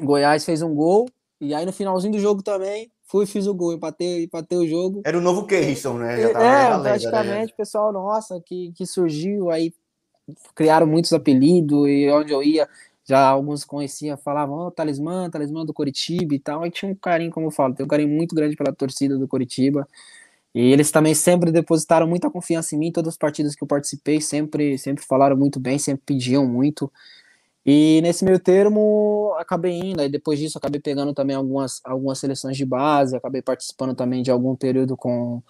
[0.00, 1.08] Goiás fez um gol,
[1.42, 5.02] e aí no finalzinho do jogo também, fui fiz o gol, empatei, empatei o jogo.
[5.04, 6.22] Era o novo Keirson, né?
[6.22, 9.74] É, né, praticamente, pessoal, nossa, que, que surgiu, aí
[10.54, 12.68] criaram muitos apelidos, e onde eu ia,
[13.04, 17.32] já alguns conheciam, falavam, oh, talismã, talismã do Coritiba e tal, aí tinha um carinho,
[17.32, 19.88] como eu falo, tem um carinho muito grande pela torcida do Coritiba,
[20.54, 24.20] e eles também sempre depositaram muita confiança em mim, todas as partidas que eu participei,
[24.20, 26.88] sempre, sempre falaram muito bem, sempre pediam muito,
[27.64, 32.56] e nesse meio termo, acabei indo, aí depois disso acabei pegando também algumas, algumas seleções
[32.56, 35.40] de base, acabei participando também de algum período com,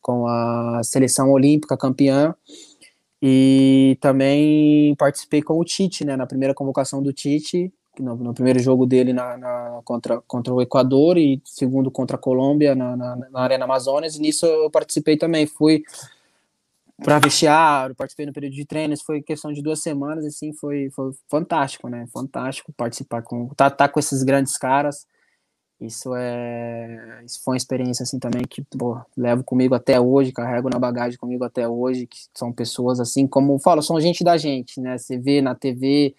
[0.00, 2.34] com a seleção olímpica campeã,
[3.22, 8.58] e também participei com o Tite, né, na primeira convocação do Tite, no, no primeiro
[8.58, 13.16] jogo dele na, na, contra, contra o Equador e segundo contra a Colômbia na, na,
[13.16, 15.82] na Arena Amazonas, e nisso eu participei também, fui
[17.02, 21.12] para vestiário, participei no período de treinos, foi questão de duas semanas, assim, foi, foi
[21.28, 22.06] fantástico, né?
[22.12, 25.06] Fantástico participar com, tá, tá com esses grandes caras.
[25.80, 30.70] Isso é, isso foi uma experiência assim também que pô, levo comigo até hoje, carrego
[30.70, 34.80] na bagagem comigo até hoje, que são pessoas assim, como falo, são gente da gente,
[34.80, 34.96] né?
[34.96, 36.14] Você vê na TV,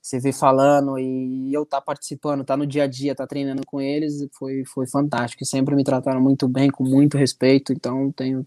[0.00, 3.80] você vê falando e eu tá participando, tá no dia a dia, tá treinando com
[3.80, 5.44] eles, foi foi fantástico.
[5.44, 8.46] Sempre me trataram muito bem, com muito respeito, então tenho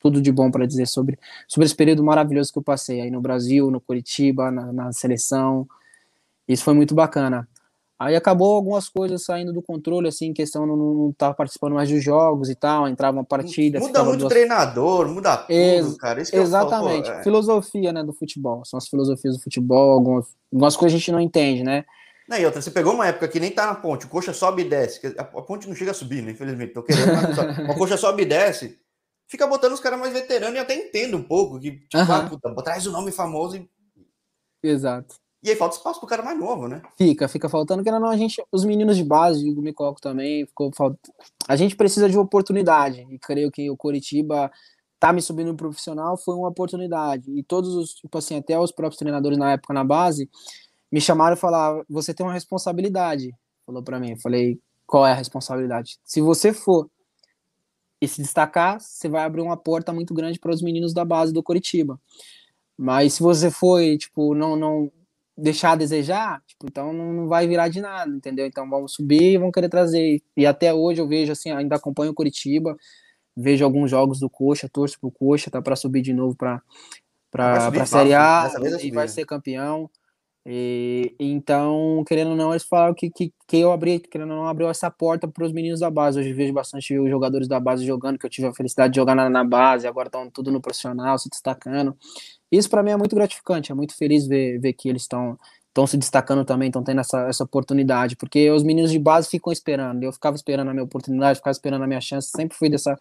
[0.00, 3.20] tudo de bom para dizer sobre, sobre esse período maravilhoso que eu passei aí no
[3.20, 5.68] Brasil, no Curitiba, na, na seleção.
[6.48, 7.46] Isso foi muito bacana.
[7.98, 11.90] Aí acabou algumas coisas saindo do controle, assim, em questão não, não tava participando mais
[11.90, 13.78] dos jogos e tal, entrava uma partida.
[13.78, 14.32] Muda muito duas...
[14.32, 16.22] treinador, muda tudo, Ex cara.
[16.22, 17.08] exatamente.
[17.08, 17.22] Falo, é.
[17.22, 18.64] Filosofia, né, do futebol.
[18.64, 21.84] São as filosofias do futebol, algumas, algumas coisas a gente não entende, né?
[22.26, 24.62] Não, e outra, você pegou uma época que nem tá na ponte, o coxa sobe
[24.62, 25.14] e desce.
[25.18, 26.30] A, ponte não chega a subir, né?
[26.30, 27.10] Infelizmente, tô querendo.
[27.70, 28.78] a coxa sobe e desce
[29.30, 32.12] fica botando os caras mais veteranos e até entendo um pouco que, tipo, uhum.
[32.12, 33.70] ah, puta, traz o nome famoso e.
[34.62, 35.14] Exato.
[35.42, 36.82] E aí falta espaço pro cara mais novo, né?
[36.98, 40.44] Fica, fica faltando, que não, a gente, os meninos de base, o me coloco também,
[40.44, 40.98] ficou falt...
[41.48, 44.50] a gente precisa de uma oportunidade, e creio que o Coritiba
[44.98, 48.98] tá me subindo profissional foi uma oportunidade, e todos os, tipo assim, até os próprios
[48.98, 50.28] treinadores na época na base,
[50.92, 53.30] me chamaram e falaram, você tem uma responsabilidade,
[53.64, 55.98] falou para mim, eu falei, qual é a responsabilidade?
[56.04, 56.90] Se você for
[58.00, 61.32] e se destacar, você vai abrir uma porta muito grande para os meninos da base
[61.32, 62.00] do Coritiba.
[62.76, 64.90] Mas se você foi, tipo, não, não
[65.36, 68.46] deixar a desejar, tipo, então não, não vai virar de nada, entendeu?
[68.46, 70.22] Então vamos subir e vamos querer trazer.
[70.36, 72.76] E até hoje eu vejo, assim, ainda acompanho o Coritiba,
[73.36, 76.62] vejo alguns jogos do Coxa, torço pro Coxa, tá para subir de novo para
[77.30, 78.50] para a Série A
[78.82, 79.88] e vai ser campeão.
[80.44, 84.46] E, então, querendo ou não, eles falaram que, que, que eu abri, querendo ou não,
[84.48, 86.18] abriu essa porta para os meninos da base.
[86.18, 89.14] Hoje vejo bastante os jogadores da base jogando, que eu tive a felicidade de jogar
[89.14, 91.96] na, na base, agora estão tudo no profissional, se destacando.
[92.50, 95.38] Isso para mim é muito gratificante, é muito feliz ver, ver que eles estão
[95.70, 99.52] estão se destacando também, estão tendo essa, essa oportunidade, porque os meninos de base ficam
[99.52, 102.98] esperando, eu ficava esperando a minha oportunidade, ficava esperando a minha chance, sempre fui dessa,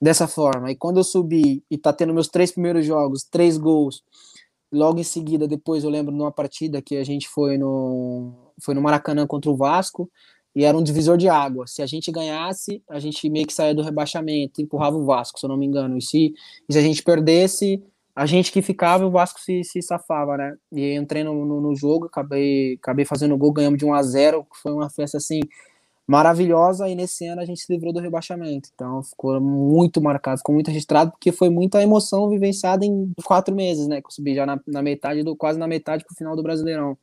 [0.00, 0.70] dessa forma.
[0.70, 4.04] E quando eu subi e tá tendo meus três primeiros jogos, três gols,
[4.74, 8.74] Logo em seguida, depois eu lembro de uma partida que a gente foi no, foi
[8.74, 10.10] no Maracanã contra o Vasco
[10.54, 11.66] e era um divisor de água.
[11.66, 15.46] Se a gente ganhasse, a gente meio que saía do rebaixamento, empurrava o Vasco, se
[15.46, 15.96] eu não me engano.
[15.98, 16.34] E se,
[16.68, 17.82] e se a gente perdesse,
[18.14, 20.56] a gente que ficava, o Vasco se, se safava, né?
[20.72, 24.44] E entrei no, no, no jogo, acabei, acabei fazendo gol, ganhamos de 1 a 0
[24.44, 25.40] que foi uma festa assim
[26.06, 28.68] maravilhosa e nesse ano a gente se livrou do rebaixamento.
[28.74, 33.86] Então ficou muito marcado, ficou muito registrado, porque foi muita emoção vivenciada em quatro meses,
[33.86, 34.00] né?
[34.00, 36.96] Que eu subi já na, na metade do quase na metade pro final do Brasileirão.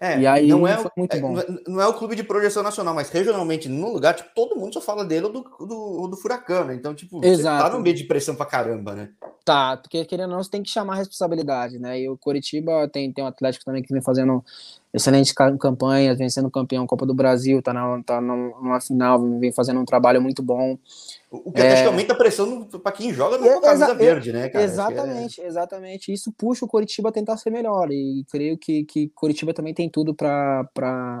[0.00, 1.34] É, e aí não é, muito é, bom.
[1.66, 4.80] Não é o clube de projeção nacional, mas regionalmente, no lugar, tipo, todo mundo só
[4.80, 6.74] fala dele ou do, do, do Furacão, né?
[6.74, 7.64] Então, tipo, Exato.
[7.64, 9.10] você tá no meio de pressão pra caramba, né?
[9.44, 12.00] Tá, porque querendo ou não, você tem que chamar a responsabilidade, né?
[12.00, 14.44] E o Coritiba tem, tem um Atlético também que vem fazendo
[14.92, 19.80] excelentes campanhas, vem sendo campeão Copa do Brasil, tá, na, tá numa final, vem fazendo
[19.80, 20.78] um trabalho muito bom.
[21.30, 21.72] O que é...
[21.72, 24.64] acho que aumenta a pressão para quem joga no é, camisa verde, né, cara?
[24.64, 25.46] Exatamente, é...
[25.46, 26.12] exatamente.
[26.12, 27.90] Isso puxa o Coritiba a tentar ser melhor.
[27.90, 30.66] E creio que, que Coritiba também tem tudo para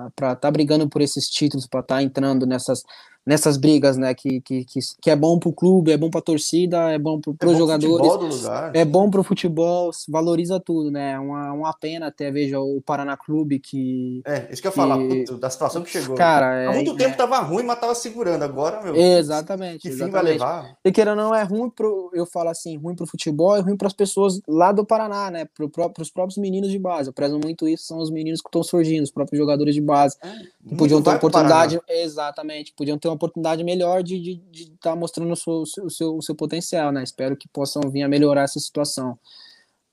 [0.08, 2.82] estar tá brigando por esses títulos, para estar tá entrando nessas,
[3.28, 4.14] nessas brigas, né?
[4.14, 6.98] Que, que, que, que é bom para o clube, é bom para a torcida, é
[6.98, 11.12] bom para é os jogadores, é bom para o futebol, valoriza tudo, né?
[11.12, 14.22] É uma, uma pena até veja o Paraná Clube que.
[14.24, 14.98] É, isso que eu ia falar,
[15.38, 16.16] da situação que chegou.
[16.16, 18.42] Cara, há muito é, tempo tava ruim, mas tava segurando.
[18.42, 18.96] Agora, meu.
[18.96, 19.82] Exatamente.
[19.82, 20.06] Que exatamente.
[20.06, 20.78] fim vai levar?
[20.82, 22.10] E ou não, é ruim pro.
[22.14, 25.30] Eu falo assim, ruim para o futebol, é ruim para as pessoas lá do Paraná,
[25.30, 25.44] né?
[25.44, 27.10] Para os próprios meninos de base.
[27.10, 30.16] Eu prezo muito isso, são os meninos que estão surgindo, os próprios jogadores de base.
[30.22, 31.78] É, podiam ter oportunidade.
[31.86, 36.16] Exatamente, podiam ter uma oportunidade melhor de estar de, tá mostrando o seu, o, seu,
[36.16, 37.02] o seu potencial, né?
[37.02, 39.18] Espero que possam vir a melhorar essa situação.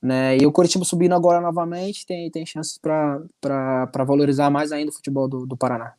[0.00, 0.38] Né?
[0.38, 5.28] E o Curitiba subindo agora novamente tem, tem chances para valorizar mais ainda o futebol
[5.28, 5.94] do, do Paraná.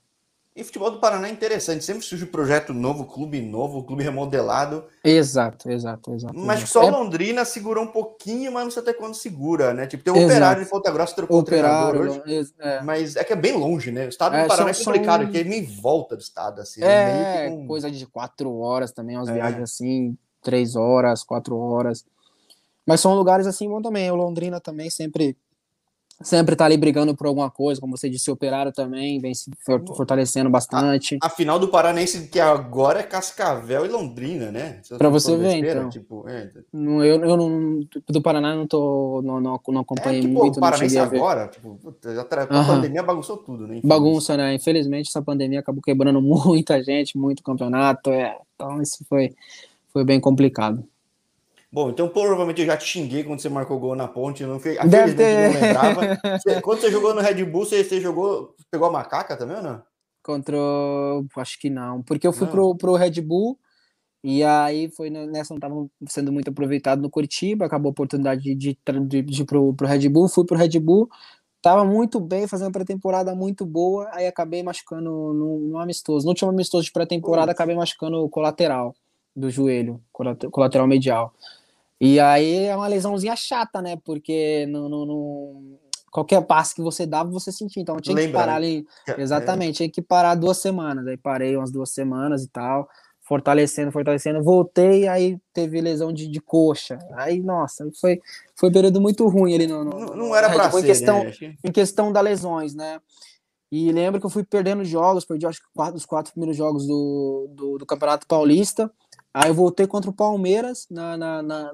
[0.57, 4.85] E futebol do Paraná é interessante, sempre surge projeto novo, clube novo, clube remodelado.
[5.03, 6.33] Exato, exato, exato.
[6.35, 6.71] Mas exato.
[6.71, 6.89] só é...
[6.89, 9.85] Londrina segurou um pouquinho, mas não sei até quando segura, né?
[9.85, 12.81] Tipo, tem um operário de Ponta Grossa trocou operário, o hoje, é.
[12.81, 14.07] mas é que é bem longe, né?
[14.07, 15.25] O estado do é, Paraná são, é complicado, são...
[15.27, 16.81] porque ele nem volta do estado, assim.
[16.83, 17.67] É, um...
[17.67, 19.33] coisa de quatro horas também, umas é.
[19.33, 22.03] viagens assim, três horas, quatro horas.
[22.83, 24.09] Mas são lugares assim bom também.
[24.09, 25.37] O Londrina também sempre
[26.21, 29.51] sempre tá ali brigando por alguma coisa, como você disse, o Operário também vem se
[29.63, 31.17] fortalecendo bastante.
[31.21, 34.81] A, a final do Paranense que agora é Cascavel e Londrina, né?
[34.97, 35.89] Para você ver, então.
[35.89, 36.51] Tipo, é.
[36.73, 40.57] eu, eu não, do Paraná não tô, não, não, não acompanhei é, tipo, muito.
[40.57, 43.81] O Paranense agora, tipo, a, a pandemia bagunçou tudo, né?
[43.83, 44.53] Bagunça, né?
[44.55, 48.37] Infelizmente essa pandemia acabou quebrando muita gente, muito campeonato, é.
[48.55, 49.35] Então isso foi,
[49.93, 50.83] foi bem complicado.
[51.71, 54.43] Bom, então provavelmente eu já te xinguei quando você marcou gol na ponte.
[54.43, 55.53] Não fez, Deve ter...
[55.53, 56.01] não lembrava.
[56.39, 58.55] Você, quando você jogou no Red Bull, você, você, jogou.
[58.71, 59.83] Pegou a macaca também ou não?
[60.23, 60.57] Contra.
[61.37, 62.01] Acho que não.
[62.03, 63.59] Porque eu fui pro, pro Red Bull
[64.23, 67.65] e aí foi nessa não estava sendo muito aproveitado no Curitiba.
[67.65, 68.77] Acabou a oportunidade de, de,
[69.07, 70.27] de, de ir pro, pro Red Bull.
[70.29, 71.09] Fui pro Red Bull.
[71.61, 74.09] Tava muito bem, fazendo pré-temporada muito boa.
[74.13, 76.25] Aí acabei machucando no, no amistoso.
[76.25, 78.95] No último amistoso de pré-temporada, acabei machucando o colateral
[79.35, 80.01] do joelho,
[80.51, 81.33] colateral medial.
[81.99, 83.97] E aí é uma lesãozinha chata, né?
[84.03, 85.79] Porque no, no, no...
[86.11, 87.81] qualquer passe que você dava, você sentia.
[87.81, 88.85] Então tinha Lembra, que parar ali.
[89.07, 89.21] É.
[89.21, 89.77] Exatamente, é.
[89.77, 91.07] tinha que parar duas semanas.
[91.07, 92.87] Aí parei umas duas semanas e tal,
[93.21, 94.43] fortalecendo, fortalecendo.
[94.43, 96.99] Voltei, aí teve lesão de, de coxa.
[97.13, 98.19] Aí, nossa, foi,
[98.55, 99.83] foi um período muito ruim ali no.
[99.83, 101.33] no não, não era pra ser, em questão, né?
[101.63, 102.99] em questão das lesões, né?
[103.71, 106.87] E lembro que eu fui perdendo jogos, perdi acho que quatro, os quatro primeiros jogos
[106.87, 108.89] do, do, do Campeonato Paulista.
[109.39, 111.73] Aí eu voltei contra o Palmeiras na, na, na,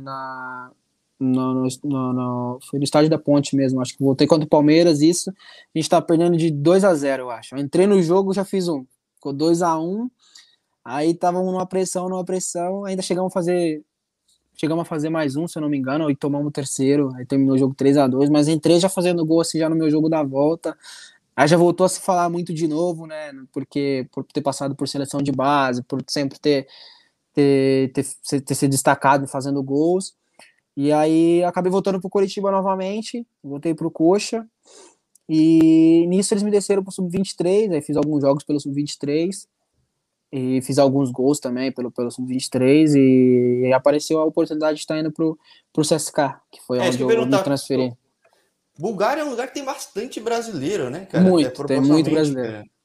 [0.00, 0.70] na,
[1.20, 5.00] no, no, no, foi no estádio da Ponte mesmo, acho que voltei contra o Palmeiras,
[5.00, 5.30] isso.
[5.30, 7.54] A gente tá perdendo de 2 a 0 eu acho.
[7.54, 8.84] Eu entrei no jogo, já fiz um.
[9.14, 10.10] Ficou 2 a 1
[10.84, 13.84] Aí tava numa pressão, numa pressão, ainda chegamos a fazer.
[14.56, 17.24] Chegamos a fazer mais um, se eu não me engano, e tomamos o terceiro, aí
[17.24, 19.88] terminou o jogo 3 a 2 mas entrei já fazendo gol assim já no meu
[19.90, 20.76] jogo da volta.
[21.36, 23.32] Aí já voltou a se falar muito de novo, né?
[23.52, 26.66] Porque por ter passado por seleção de base, por sempre ter
[27.36, 30.14] ter, ter, ter se destacado fazendo gols.
[30.74, 34.46] E aí acabei voltando para o Curitiba novamente, voltei para o Coxa.
[35.28, 39.46] E nisso eles me desceram para o Sub-23, aí fiz alguns jogos pelo Sub-23
[40.32, 44.98] e fiz alguns gols também pelo, pelo Sub-23 e, e, apareceu a oportunidade de estar
[44.98, 45.38] indo pro,
[45.72, 47.92] pro CSK, que foi é, onde eu, eu me transferi.
[48.78, 51.24] Bulgária é um lugar que tem bastante brasileiro, né, cara?
[51.24, 52.52] Muito, tem muito brasileiro.
[52.52, 52.75] Cara.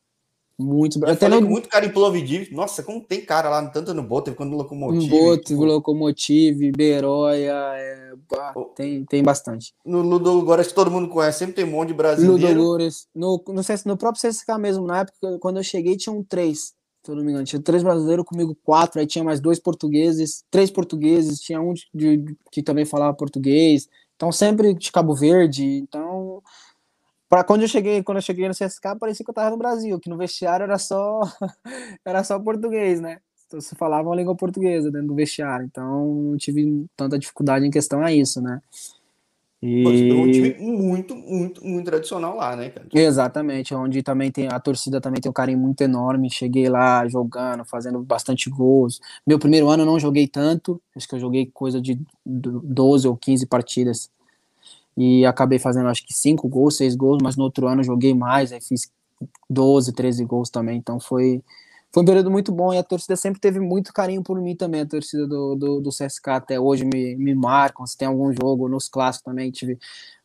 [0.62, 1.50] Muito Eu falei no...
[1.50, 2.50] muito cara em Plovdiv.
[2.52, 5.08] Nossa, como tem cara lá, tanto no Botev quanto no Locomotive.
[5.08, 5.66] No Botev, tipo...
[5.66, 8.14] Locomotive, Beroia, é...
[8.76, 9.74] tem, tem bastante.
[9.86, 12.60] No Ludogorets que todo mundo conhece, sempre tem um monte de brasileiro.
[12.60, 13.08] Ludogorets.
[13.14, 16.74] No, no, no próprio CSK mesmo, na época, quando eu cheguei, tinham três.
[17.04, 20.44] Se eu não me engano, tinha três brasileiros, comigo quatro, aí tinha mais dois portugueses,
[20.52, 23.90] três portugueses, tinha um de, de, que também falava português.
[24.22, 25.66] Então, sempre de Cabo Verde.
[25.66, 26.11] Então,
[27.32, 29.98] para quando eu cheguei, quando eu cheguei no CSK, parecia que eu tava no Brasil,
[30.02, 31.22] que no vestiário era só
[32.06, 33.20] era só português, né?
[33.48, 37.72] Então se falava uma língua portuguesa dentro do vestiário, então não tive tanta dificuldade em
[37.72, 38.60] questão a isso, né?
[39.64, 40.10] E...
[40.10, 42.86] É um time muito, muito, muito tradicional lá, né, cara?
[42.94, 46.30] Exatamente, onde também tem a torcida também tem um carinho muito enorme.
[46.30, 49.00] Cheguei lá jogando, fazendo bastante gols.
[49.26, 53.16] Meu primeiro ano eu não joguei tanto, acho que eu joguei coisa de 12 ou
[53.16, 54.10] 15 partidas
[54.98, 58.52] e acabei fazendo acho que cinco gols, seis gols, mas no outro ano joguei mais,
[58.52, 58.92] aí fiz
[59.50, 61.44] 12, 13 gols também, então foi,
[61.92, 64.82] foi um período muito bom e a torcida sempre teve muito carinho por mim também,
[64.82, 68.68] a torcida do, do, do CSK até hoje me, me marcam, se tem algum jogo,
[68.68, 69.78] nos clássicos também tive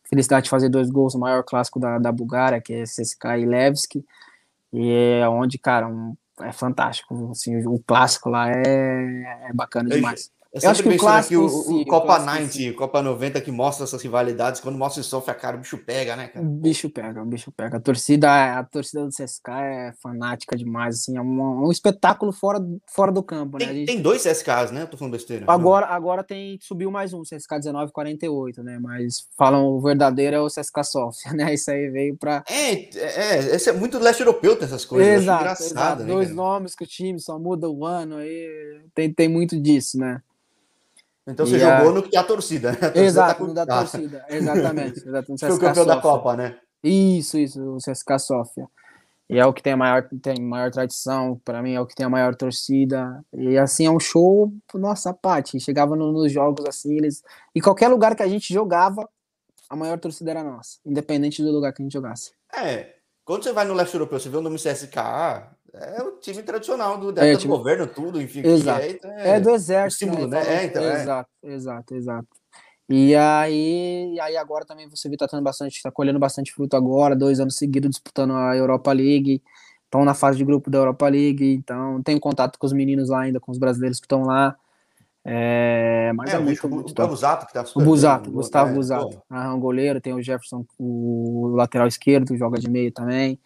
[0.09, 3.45] felicidade de fazer dois gols no maior clássico da, da Bulgária, que é CSK e
[3.45, 4.05] Levski,
[4.73, 10.31] e é onde, cara, um, é fantástico, assim, o clássico lá é, é bacana demais.
[10.63, 13.51] Eu, eu acho que o clássico, aqui, o, o Copa 90, o Copa 90 que
[13.51, 16.45] mostra essas rivalidades, quando mostra o sofre a cara, o bicho pega, né, cara?
[16.45, 17.77] O bicho pega, o bicho pega.
[17.77, 22.59] A torcida, a torcida do CSK é fanática demais, assim, é um, um espetáculo fora,
[22.87, 23.65] fora do campo, né?
[23.65, 23.87] Tem, gente...
[23.87, 24.83] tem dois CSKs, né?
[24.83, 25.45] Eu tô falando besteira.
[25.47, 28.79] Agora, agora tem, subiu mais um, CSK 1948, né?
[28.79, 31.53] Mas falam o verdadeiro é o CSK Sofia, né?
[31.53, 32.43] Isso aí veio pra...
[32.49, 35.23] É, é, esse é muito leste europeu tem essas coisas.
[35.23, 36.03] Exato, exato.
[36.03, 39.97] Né, Dois nomes que o time só muda o ano aí, tem, tem muito disso,
[39.97, 40.21] né?
[41.27, 41.93] Então você e jogou a...
[41.93, 42.77] no que a torcida, né?
[42.77, 44.99] A torcida Exato, tá no da torcida, exatamente.
[44.99, 46.57] exatamente Foi o campeão da Copa, né?
[46.83, 48.67] Isso, isso, o CSK Sofia.
[49.29, 51.95] E é o que tem a maior, tem maior tradição, para mim é o que
[51.95, 53.21] tem a maior torcida.
[53.33, 55.59] E assim, é um show, nossa, parte.
[55.59, 57.21] Chegava no, nos jogos assim, eles.
[57.53, 59.07] E qualquer lugar que a gente jogava,
[59.69, 62.31] a maior torcida era nossa, independente do lugar que a gente jogasse.
[62.55, 62.95] É.
[63.25, 66.97] Quando você vai no leste europeu, você vê o nome CSKA, é o time tradicional
[66.97, 67.53] do, é, do time...
[67.53, 68.41] governo, tudo, enfim.
[68.45, 68.81] Exato.
[68.81, 70.05] É, então é, é, do exército.
[70.05, 70.43] Símbolo, né?
[70.43, 70.55] né?
[70.55, 71.01] É, então, é.
[71.01, 72.27] exato, exato, exato.
[72.89, 76.75] E aí, e aí agora também você vê tá tendo bastante, tá colhendo bastante fruto
[76.77, 79.43] agora, dois anos seguidos disputando a Europa League,
[79.83, 83.21] estão na fase de grupo da Europa League, então tenho contato com os meninos lá
[83.21, 84.55] ainda, com os brasileiros que estão lá.
[85.29, 89.21] É, mas é, é muito, muito o Busato que tá O Busato, Gustavo é, Busato.
[89.29, 93.37] Ah, um goleiro, tem o Jefferson, o lateral esquerdo, joga de meio também.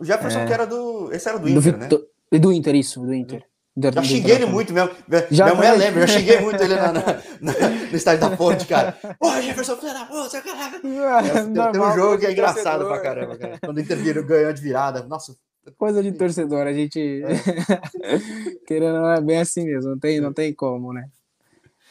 [0.00, 1.12] O Jefferson é, que era do.
[1.12, 2.38] Esse era do Inter, do, né?
[2.38, 3.44] Do Inter, isso, do Inter.
[3.76, 4.90] Já xinguei ele muito mesmo.
[5.30, 7.00] Já Minha mulher lembra, eu xinguei muito ele na, na,
[7.40, 7.52] na,
[7.90, 8.98] no estádio da ponte, cara.
[9.18, 10.76] Pô, Jefferson, filho da puta, caralho.
[10.76, 13.58] É, tem, um jogo que é engraçado pra caramba, cara.
[13.60, 15.02] Quando o Inter virou, ganhou de virada.
[15.04, 15.36] Nossa.
[15.76, 17.22] Coisa de torcedor, a gente.
[17.22, 18.18] É.
[18.66, 21.08] Querendo, é bem assim mesmo, não tem, não tem como, né?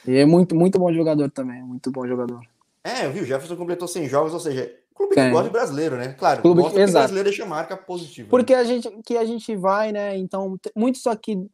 [0.08, 2.42] E é muito, muito bom jogador também, muito bom jogador.
[2.84, 5.96] É, eu vi, o Jefferson completou 100 jogos, ou seja, clube que gosta de brasileiro,
[5.96, 6.14] né?
[6.18, 8.28] Claro, clube que brasileiro deixa marca positiva.
[8.30, 8.60] Porque né?
[8.60, 10.18] a gente que a gente vai, né?
[10.18, 11.50] Então, muitos aqui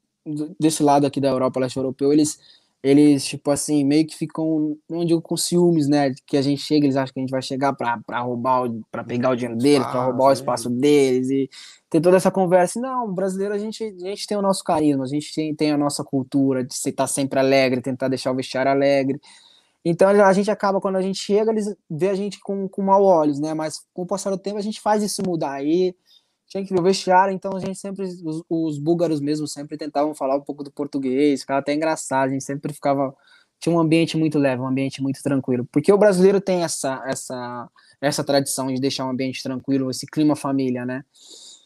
[0.60, 2.40] desse lado aqui da Europa, leste europeu, eles,
[2.82, 6.14] eles, tipo assim, meio que ficam, não digo com ciúmes, né?
[6.26, 9.30] Que a gente chega, eles acham que a gente vai chegar para roubar, para pegar
[9.30, 11.48] o dinheiro deles, para roubar o espaço deles e
[11.90, 12.80] ter toda essa conversa.
[12.80, 15.78] Não, brasileiro, a gente, a gente tem o nosso carisma, a gente tem, tem a
[15.78, 19.20] nossa cultura de estar sempre alegre, tentar deixar o vestiário alegre.
[19.88, 23.04] Então a gente acaba, quando a gente chega, eles vê a gente com, com mau
[23.04, 23.54] olhos, né?
[23.54, 25.54] Mas com o passar do tempo a gente faz isso mudar.
[25.54, 25.96] Aí
[26.48, 30.16] tinha que ver o vestiário, então a gente sempre, os, os, búlgaros mesmo sempre tentavam
[30.16, 33.14] falar um pouco do português, ficava até engraçado, a gente sempre ficava,
[33.60, 37.70] tinha um ambiente muito leve, um ambiente muito tranquilo, porque o brasileiro tem essa, essa,
[38.00, 41.04] essa tradição de deixar um ambiente tranquilo, esse clima família, né?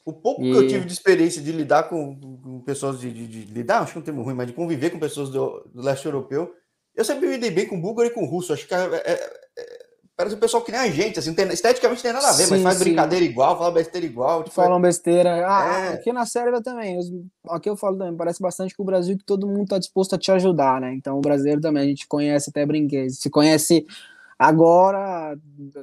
[0.06, 0.52] O pouco e...
[0.52, 3.92] que eu tive de experiência de lidar com, com pessoas, de, de, de, lidar, acho
[3.92, 6.54] que não tem ruim, mas de conviver com pessoas do, do leste europeu,
[7.00, 9.90] eu sempre me dei bem com búlgaro e com russo, acho que é, é, é
[10.20, 12.44] Parece um pessoal que nem a gente, assim, tem, esteticamente não tem nada a ver,
[12.44, 12.84] sim, mas faz sim.
[12.84, 14.44] brincadeira igual, fala besteira igual.
[14.44, 15.48] Tipo, Falam besteira.
[15.48, 15.94] Ah, é...
[15.94, 17.00] aqui na Sérvia também.
[17.48, 20.18] Aqui eu falo também, parece bastante que o Brasil que todo mundo está disposto a
[20.18, 20.94] te ajudar, né?
[20.94, 23.18] Então o brasileiro também, a gente conhece até brinquedos.
[23.18, 23.86] Se conhece
[24.40, 25.38] agora,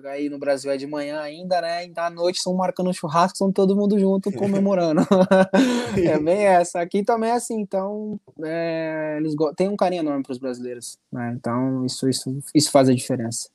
[0.06, 1.84] aí no Brasil é de manhã ainda, né?
[1.84, 5.02] Então à noite estão marcando churrasco, são todo mundo junto comemorando.
[5.96, 6.80] é bem essa.
[6.80, 11.36] Aqui também é assim, então é, eles têm um carinho enorme para os brasileiros, né?
[11.38, 13.50] Então isso, isso, isso faz a diferença.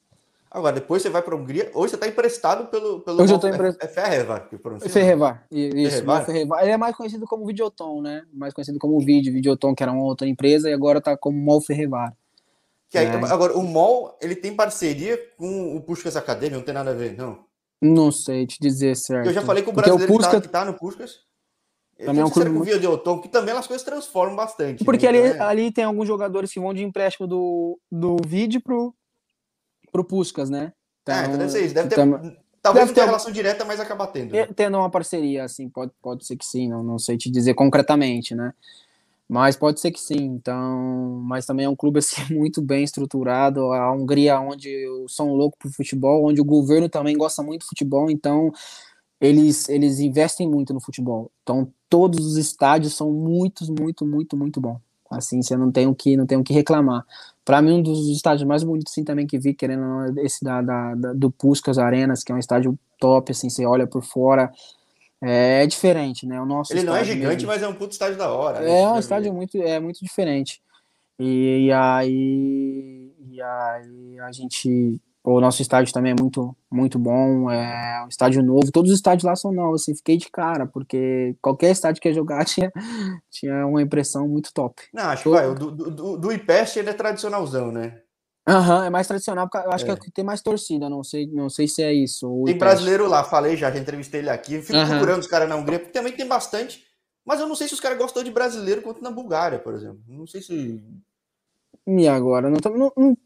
[0.53, 1.71] Agora, depois você vai para a Hungria.
[1.73, 2.99] Hoje você está emprestado pelo.
[2.99, 3.89] pelo Hoje eu estou emprestado.
[3.89, 4.57] É Ferrevar que
[4.89, 5.91] Ferrevar, isso.
[5.91, 6.25] Ferrevar?
[6.25, 6.61] Ferrevar.
[6.61, 8.23] Ele é mais conhecido como Videoton, né?
[8.33, 11.61] Mais conhecido como Vídeo, Videoton, que era uma outra empresa, e agora está como Mol
[11.61, 12.13] Ferrevar.
[12.91, 13.15] Que aí, é.
[13.31, 17.17] Agora, o Mol, ele tem parceria com o Puskas Academy, não tem nada a ver,
[17.17, 17.45] não?
[17.81, 19.27] Não sei te dizer certo.
[19.27, 20.41] Eu já falei com o brasileiro o Puskas...
[20.41, 21.19] que está tá no Puskas.
[21.97, 22.65] Também é um clube muito...
[22.65, 24.83] Videoton, que também as coisas transformam bastante.
[24.83, 25.19] Porque né?
[25.19, 25.49] ali, então, é...
[25.49, 28.93] ali tem alguns jogadores que vão de empréstimo do, do vídeo pro,
[29.89, 30.73] pro Puskas, né?
[31.03, 31.73] Então, é, então deve ser isso.
[31.73, 34.33] Deve ter, então, talvez deve ter relação direta, mas acaba tendo.
[34.33, 34.47] Né?
[34.47, 38.35] Tendo uma parceria, assim, pode, pode ser que sim, não, não sei te dizer concretamente,
[38.35, 38.53] né?
[39.31, 43.71] Mas pode ser que sim, então, mas também é um clube assim muito bem estruturado,
[43.71, 44.69] a Hungria onde
[45.07, 48.51] são loucos pro futebol, onde o governo também gosta muito do futebol, então
[49.21, 51.31] eles eles investem muito no futebol.
[51.43, 54.77] Então todos os estádios são muito, muito, muito, muito bom.
[55.09, 57.05] Assim, você não tem o que não tem o que reclamar.
[57.45, 60.95] Para mim, um dos estádios mais bonitos assim, também que vi, querendo esse da, da,
[60.95, 64.51] da, do Puskas Arenas, que é um estádio top, assim, você olha por fora,
[65.23, 66.41] é, é diferente, né?
[66.41, 67.47] O nosso Ele não é gigante, mesmo.
[67.47, 68.59] mas é um puto estádio da hora.
[68.59, 68.81] Né?
[68.81, 70.61] É um estádio muito, é muito diferente.
[71.19, 77.51] E, e aí, e aí a gente o nosso estádio também é muito, muito bom,
[77.51, 81.35] é um estádio novo, todos os estádios lá são novos, assim, fiquei de cara, porque
[81.39, 82.71] qualquer estádio que ia jogar tinha,
[83.29, 84.81] tinha uma impressão muito top.
[84.91, 85.35] Não, acho Todo...
[85.35, 87.99] que vai, do, do, do IPEST ele é tradicionalzão, né?
[88.47, 89.85] Aham, uhum, é mais tradicional, porque eu acho é.
[89.85, 92.43] que é o que tem mais torcida, não sei, não sei se é isso.
[92.45, 94.87] Tem brasileiro lá, falei já, já entrevistei ele aqui, fico uhum.
[94.87, 96.83] procurando os caras na Hungria, porque também tem bastante,
[97.23, 100.01] mas eu não sei se os caras gostam de brasileiro quanto na Bulgária, por exemplo.
[100.07, 100.81] Não sei se
[101.87, 102.47] e agora?
[102.49, 103.17] Não, não, não,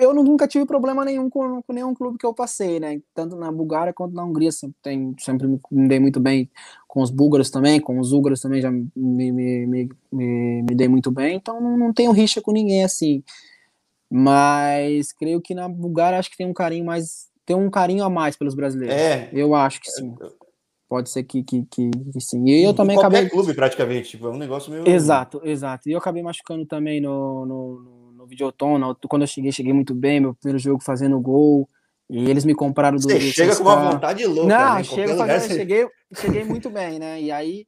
[0.00, 3.00] eu nunca tive problema nenhum com, com, nenhum clube que eu passei, né?
[3.12, 4.52] Tanto na Bulgária quanto na Hungria.
[4.52, 6.48] Sempre, tem, sempre me dei muito bem
[6.86, 10.86] com os búlgaros também, com os húngaros também já me, me, me, me, me dei
[10.86, 11.36] muito bem.
[11.36, 13.24] Então não, não tenho rixa com ninguém assim.
[14.10, 17.26] Mas creio que na Bulgária acho que tem um carinho mais.
[17.44, 18.96] Tem um carinho a mais pelos brasileiros.
[18.96, 19.30] É.
[19.32, 20.14] Eu acho que sim.
[20.88, 22.44] Pode ser que, que, que, que sim.
[22.48, 23.30] E eu também qualquer acabei.
[23.30, 24.10] clube, praticamente.
[24.10, 24.88] Tipo, é um negócio meio.
[24.88, 25.88] Exato, exato.
[25.88, 28.78] E eu acabei machucando também no, no, no, no Videoton.
[28.78, 30.20] No, quando eu cheguei, cheguei muito bem.
[30.20, 31.68] Meu primeiro jogo fazendo gol.
[32.08, 33.02] E eles me compraram do.
[33.02, 34.46] Você do chega com uma vontade louca.
[34.46, 34.84] Não, né?
[34.84, 37.20] chego lugar fazendo, você- cheguei, cheguei muito bem, né?
[37.20, 37.66] E aí,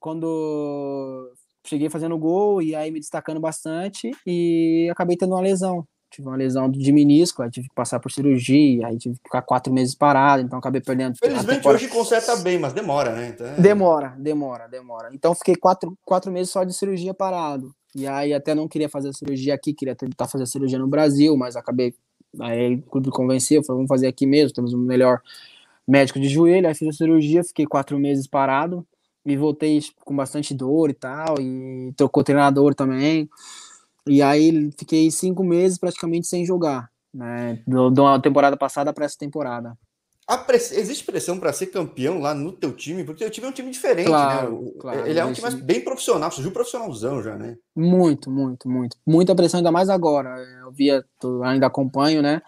[0.00, 1.30] quando
[1.66, 5.86] cheguei fazendo gol e aí me destacando bastante e acabei tendo uma lesão.
[6.10, 9.42] Tive uma lesão de menisco, aí tive que passar por cirurgia, aí tive que ficar
[9.42, 11.16] quatro meses parado, então acabei perdendo.
[11.18, 11.82] Felizmente temporada.
[11.82, 13.30] hoje conserta bem, mas demora, né?
[13.34, 15.10] Então, é- Demora, demora, demora.
[15.12, 17.74] Então fiquei quatro, quatro meses só de cirurgia parado.
[17.96, 20.86] E aí até não queria fazer a cirurgia aqui, queria tentar fazer a cirurgia no
[20.86, 21.94] Brasil, mas acabei.
[22.40, 25.20] Aí o clube convenceu, falou, vamos fazer aqui mesmo, temos o melhor
[25.86, 26.68] médico de joelho.
[26.68, 28.86] Aí fiz a cirurgia, fiquei quatro meses parado
[29.24, 33.28] e voltei com bastante dor e tal, e trocou treinador também.
[34.06, 37.62] E aí fiquei cinco meses praticamente sem jogar, né?
[37.66, 39.76] Do, da temporada passada para essa temporada.
[40.46, 43.04] Press- Existe pressão para ser campeão lá no teu time?
[43.04, 44.72] Porque o time é um time diferente, Claro, né?
[44.80, 45.50] Claro, Ele é um existe.
[45.50, 47.56] time bem profissional, surgiu profissionalzão já, né?
[47.76, 48.96] Muito, muito, muito.
[49.06, 50.30] Muita pressão, ainda mais agora.
[50.62, 51.04] Eu via,
[51.44, 52.40] ainda acompanho, né?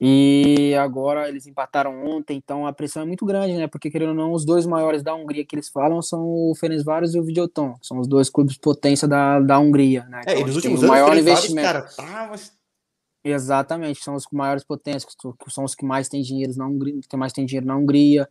[0.00, 3.66] E agora eles empataram ontem, então a pressão é muito grande, né?
[3.66, 7.14] Porque, querendo ou não, os dois maiores da Hungria que eles falam são o Ferencváros
[7.14, 7.74] e o Videoton.
[7.82, 10.22] São os dois clubes potência da, da Hungria, né?
[10.26, 11.66] É, Então, nos últimos o anos, maior Ferencváros, investimento.
[11.66, 12.52] cara, tá, mas
[13.24, 17.16] Exatamente, são os maiores potências, que são os que mais têm dinheiro na Hungria, que
[17.16, 18.28] mais têm dinheiro na Hungria.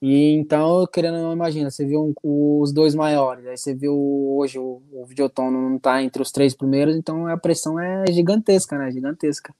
[0.00, 3.94] E então, querendo ou não, imagina, você viu um- os dois maiores, aí você viu
[3.96, 8.76] hoje o, o Videoton não tá entre os três primeiros, então a pressão é gigantesca,
[8.76, 8.90] né?
[8.90, 9.54] Gigantesca.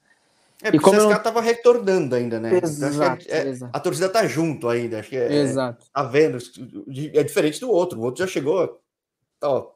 [0.66, 2.48] É, E porque como o CSKA não- tava retornando ainda, né?
[2.56, 3.70] Então, que Exato, é- é- exato.
[3.76, 5.86] a torcida tá junto ainda, acho que é, Exato.
[5.92, 6.38] tá vendo,
[7.14, 8.80] é diferente do outro, o outro já chegou,
[9.42, 9.68] ó,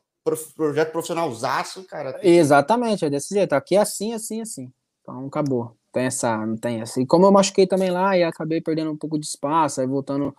[0.55, 3.53] projeto profissionalzaço, cara, Exatamente, é desse jeito.
[3.53, 4.73] Aqui é assim, assim, assim.
[5.03, 5.77] Então acabou.
[5.93, 7.01] Tem essa, não tem essa.
[7.01, 10.35] E como eu machuquei também lá e acabei perdendo um pouco de espaço, aí voltando,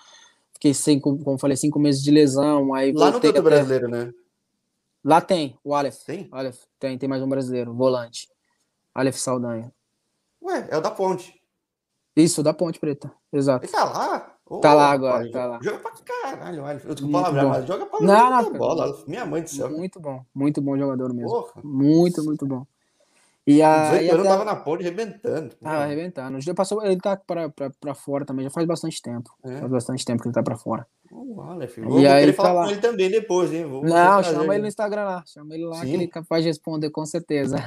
[0.53, 4.13] fiquei cinco, como falei, cinco meses de lesão, aí lá no tanto até- brasileiro, né?
[5.03, 6.03] Lá tem, o Aleph.
[6.05, 6.29] Tem?
[6.31, 8.29] Aleph, tem, tem mais um brasileiro, volante.
[8.93, 9.71] Aleph Saldanha.
[10.43, 11.39] Ué, é o da ponte.
[12.15, 13.09] Isso, da Ponte Preta.
[13.31, 13.65] Exato.
[13.65, 14.35] Ele tá lá?
[14.45, 15.59] Ô, Tá lá agora, tá joga- lá.
[15.61, 16.81] Joga pra caralho, olha.
[16.83, 19.03] Eu desculpa Muito palavra, mas joga pra Não, não, bola.
[19.07, 19.69] Minha mãe do céu.
[19.69, 21.29] Muito bom, muito bom jogador mesmo.
[21.29, 21.61] Porra.
[21.63, 22.65] Muito, muito bom.
[23.47, 24.29] E Com aí 18 anos até...
[24.37, 25.55] tava na ponte arrebentando.
[25.55, 26.41] Tá arrebentando.
[26.41, 29.29] Já passou, ele tá pra, pra, pra fora também, já faz bastante tempo.
[29.43, 29.57] É.
[29.59, 30.85] Faz bastante tempo que ele tá pra fora.
[31.14, 32.64] Ô, Aleph, E Vou, vou aí tá falar lá.
[32.66, 33.66] com ele também depois, hein?
[33.66, 35.24] Vou- Não, chama ele no Instagram lá.
[35.28, 35.82] Chama ele lá Sim.
[35.88, 37.57] que ele é capaz de responder, com certeza.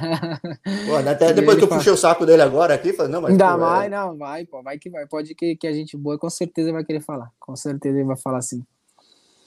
[0.87, 3.11] Pô, até E depois ele que eu fala- puxei o saco dele agora aqui, falei,
[3.11, 3.31] não, mas.
[3.31, 5.05] Ainda pô, é- mais, não, vai, pô, vai que vai.
[5.07, 7.31] Pode que, que a gente boa, com certeza vai querer falar.
[7.39, 8.63] Com certeza ele vai falar assim.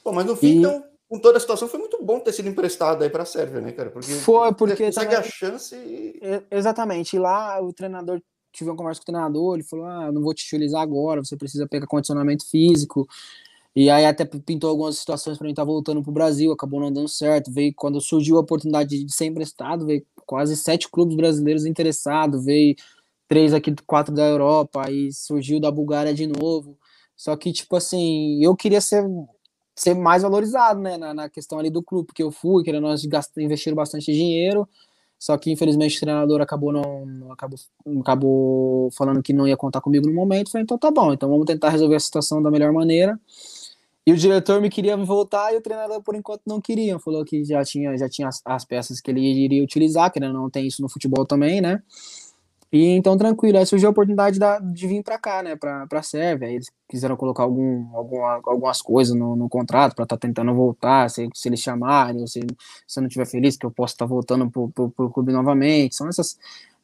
[0.04, 2.48] Pô, mas no fim, E- então, com toda a situação, foi muito bom ter sido
[2.48, 3.90] emprestado aí pra Sérvia, né, cara?
[3.90, 6.20] Porque Foi, porque você consegue também- a chance e.
[6.22, 7.16] E- Exatamente.
[7.16, 8.20] E lá o treinador
[8.52, 11.36] tive uma conversa com o treinador, ele falou: "Ah, não vou te utilizar agora, você
[11.36, 13.08] precisa pegar condicionamento físico".
[13.76, 17.08] E aí até pintou algumas situações para mim estar voltando pro Brasil, acabou não dando
[17.08, 17.52] certo.
[17.52, 22.74] Veio quando surgiu a oportunidade de ser emprestado, veio quase sete clubes brasileiros interessados, veio
[23.28, 26.78] três aqui, quatro da Europa, aí surgiu da Bulgária de novo.
[27.16, 29.04] Só que tipo assim, eu queria ser
[29.76, 33.06] ser mais valorizado, né, na, na questão ali do clube, porque eu fui, querendo nós
[33.36, 34.68] investiram bastante dinheiro,
[35.18, 37.58] só que infelizmente o treinador acabou não acabou,
[38.00, 40.50] acabou falando que não ia contar comigo no momento.
[40.50, 43.18] Falei, então tá bom, então vamos tentar resolver a situação da melhor maneira.
[44.08, 46.98] E o diretor me queria voltar e o treinador por enquanto não queria.
[46.98, 50.48] Falou que já tinha, já tinha as, as peças que ele iria utilizar, que não
[50.48, 51.82] tem isso no futebol também, né?
[52.72, 56.02] E então tranquilo, aí surgiu a oportunidade da, de vir para cá, né, para a
[56.02, 56.48] Sérvia.
[56.48, 60.54] Aí eles quiseram colocar algum, alguma, algumas coisas no, no contrato para estar tá tentando
[60.54, 62.40] voltar, se, se eles chamarem, ou se,
[62.86, 65.32] se eu não estiver feliz, que eu posso estar tá voltando pro, pro, pro clube
[65.32, 65.94] novamente.
[65.94, 66.38] São essas,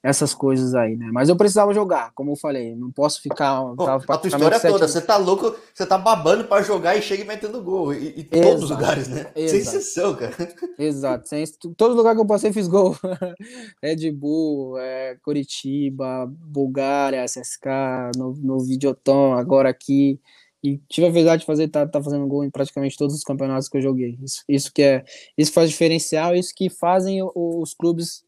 [0.05, 1.09] essas coisas aí, né?
[1.11, 3.63] Mas eu precisava jogar, como eu falei, não posso ficar.
[3.75, 4.71] Pô, a tua história sete...
[4.71, 7.95] toda, você tá louco, você tá babando para jogar e chega e metendo gol.
[7.95, 9.33] E, e todos os lugares, né?
[9.35, 9.49] Exato.
[9.49, 10.35] Sem exceção, cara.
[10.79, 11.27] Exato.
[11.27, 11.45] Sem,
[11.75, 12.95] todo lugar que eu passei fiz gol.
[13.83, 17.67] Red Bull, é, Curitiba, Bulgária, CSK,
[18.15, 20.21] no, no Videoton, agora aqui.
[20.63, 23.71] E tive a verdade de fazer, tá, tá fazendo gol em praticamente todos os campeonatos
[23.71, 24.19] que eu joguei.
[24.23, 25.05] Isso, isso que é,
[25.37, 28.24] isso faz diferencial, isso que fazem os clubes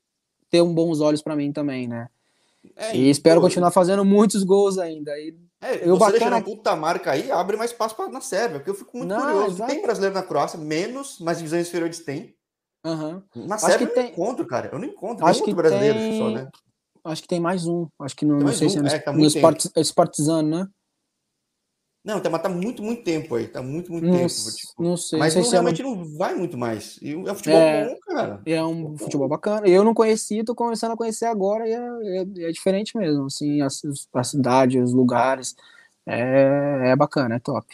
[0.50, 2.08] ter um bons olhos para mim também, né?
[2.74, 5.12] É, e espero pô, continuar fazendo muitos gols ainda.
[5.18, 6.12] E é, eu você bacana...
[6.12, 9.20] deixando a puta marca aí, abre mais espaço na Sérvia, porque eu fico muito Não,
[9.20, 9.66] curioso.
[9.66, 12.34] Tem brasileiro na Croácia, menos, mas divisões inferiores tem.
[12.84, 13.22] Uhum.
[13.34, 14.04] Na Sérvia eu tem...
[14.04, 14.70] não encontro, cara.
[14.72, 15.26] Eu não encontro.
[15.26, 16.18] Acho que brasileiro tem...
[16.18, 16.48] só, né?
[17.04, 17.86] Acho que tem mais um.
[18.00, 18.70] Acho que não, não sei um.
[18.70, 19.66] se é é, tá no Spart...
[19.94, 20.68] Partizano, né?
[22.06, 23.48] Não, tá, mas tá muito, muito tempo aí.
[23.48, 24.32] Tá muito, muito não, tempo.
[24.32, 24.80] Tipo.
[24.80, 25.18] Não sei.
[25.18, 26.98] Mas não, não, sei realmente é não vai muito mais.
[27.02, 27.88] E é um futebol É.
[27.88, 28.42] bom, cara.
[28.46, 29.66] É um futebol bacana.
[29.66, 33.26] Eu não conhecia, tô começando a conhecer agora e é, é, é diferente mesmo.
[33.26, 33.66] Assim, a,
[34.14, 35.56] a, cidade, os lugares.
[36.06, 37.66] É, é bacana, é top.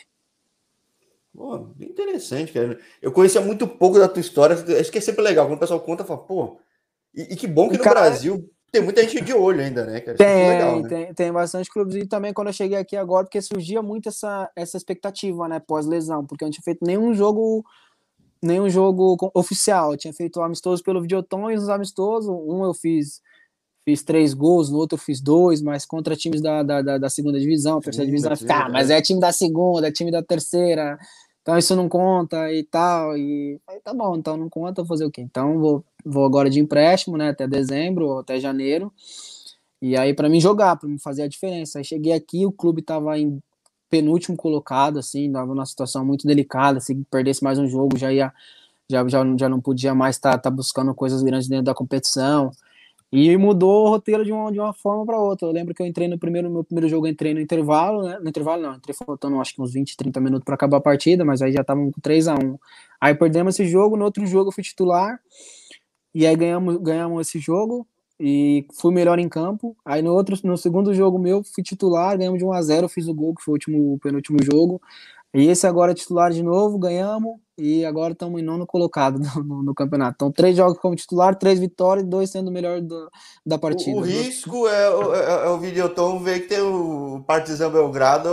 [1.34, 2.80] Pô, bem interessante, cara.
[3.02, 4.56] Eu conhecia muito pouco da tua história.
[4.80, 5.44] Acho que é sempre legal.
[5.44, 6.58] Quando o pessoal conta, fala, pô.
[7.14, 10.00] E, e que bom que no Cara, Brasil tem muita gente de olho ainda, né?
[10.00, 10.16] Cara?
[10.16, 10.88] Tem, legal, né?
[10.88, 11.94] tem, tem bastante clubes.
[11.94, 15.60] E também quando eu cheguei aqui agora, porque surgia muito essa, essa expectativa, né?
[15.60, 17.62] Pós-lesão, porque eu não tinha feito nenhum jogo
[18.42, 19.92] nenhum jogo oficial.
[19.92, 22.30] Eu tinha feito amistoso pelo Videoton e os amistosos.
[22.30, 23.20] Um eu fiz
[23.84, 27.38] fiz três gols, no outro fiz dois, mas contra times da, da, da, da segunda
[27.38, 30.96] divisão, terceira divisão, ficar, ah, mas é time da segunda, é time da terceira,
[31.42, 33.16] então isso não conta e tal.
[33.18, 35.20] E aí tá bom, então não conta, vou fazer o quê?
[35.20, 38.92] Então vou, vou agora de empréstimo, né, até dezembro, até janeiro.
[39.80, 41.78] E aí para mim jogar, para me fazer a diferença.
[41.78, 43.40] Aí cheguei aqui, o clube tava em
[43.90, 48.32] penúltimo colocado, assim, tava numa situação muito delicada, se perdesse mais um jogo já ia
[48.90, 52.50] já, já, já não podia mais estar tá, tá buscando coisas grandes dentro da competição.
[53.10, 55.46] E mudou o roteiro de uma, de uma forma para outra.
[55.46, 58.18] Eu lembro que eu entrei no primeiro, meu primeiro jogo, entrei no intervalo, né?
[58.18, 61.22] No intervalo não, entrei faltando acho que uns 20, 30 minutos para acabar a partida,
[61.22, 62.58] mas aí já estavam com 3 a 1
[62.98, 65.20] Aí perdemos esse jogo, no outro jogo eu fui titular,
[66.14, 67.86] e aí ganhamos, ganhamos esse jogo,
[68.20, 69.76] e fui melhor em campo.
[69.84, 73.08] Aí no outro, no segundo jogo meu, fui titular, ganhamos de 1 a 0 fiz
[73.08, 74.80] o gol, que foi o último, o penúltimo jogo.
[75.34, 79.44] E esse agora é titular de novo, ganhamos e agora estamos em nono colocado no,
[79.44, 80.14] no, no, campeonato.
[80.16, 83.10] Então, três jogos como titular, três vitórias e dois sendo o melhor do,
[83.44, 83.96] da partida.
[83.96, 88.28] O, o risco é, é, é, o Videoton ver que tem o Partizan Belgrado,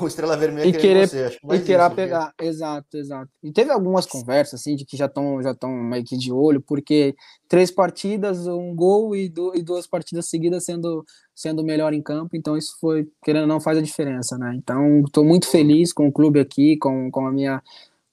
[0.00, 1.38] o Estrela Vermelha e querer você.
[1.50, 3.30] e querer pegar, exato, exato.
[3.42, 6.60] E teve algumas conversas assim de que já estão já estão meio que de olho,
[6.60, 7.14] porque
[7.48, 11.04] três partidas, um gol e, do, e duas partidas seguidas sendo
[11.38, 14.54] sendo melhor em campo, então isso foi, querendo ou não, faz a diferença, né?
[14.56, 17.62] Então, estou muito feliz com o clube aqui, com, com a minha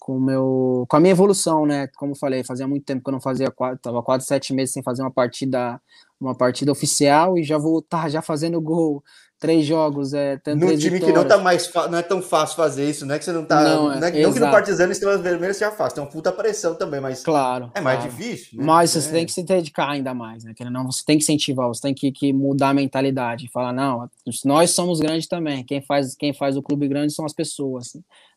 [0.05, 1.87] com, meu, com a minha evolução, né?
[1.95, 3.51] Como eu falei, fazia muito tempo que eu não fazia,
[3.81, 5.81] tava quase sete meses sem fazer uma partida,
[6.21, 9.03] uma partida oficial e já vou estar tá, já fazendo gol,
[9.39, 11.05] três jogos, é, no time vitórias.
[11.05, 13.45] que não tá mais não é tão fácil fazer isso, não é que você não
[13.45, 16.09] tá, não, é, não, é, não que no Partizano Estrelas Vermelhas já faz, tem uma
[16.09, 18.15] puta pressão também, mas claro, é mais claro.
[18.15, 18.59] difícil.
[18.59, 18.63] Né?
[18.63, 19.01] Mas é.
[19.01, 20.53] você tem que se dedicar ainda mais, né?
[20.55, 24.07] Que não, você tem que incentivar, você tem que, que mudar a mentalidade, falar não,
[24.45, 27.93] nós somos grandes também, quem faz quem faz o clube grande são as pessoas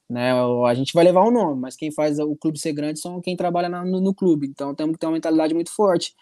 [0.09, 0.32] né?
[0.66, 3.36] A gente vai levar o nome, mas quem faz o clube ser grande são quem
[3.36, 4.46] trabalha no, no, clube.
[4.46, 6.14] Então temos que ter uma mentalidade muito forte.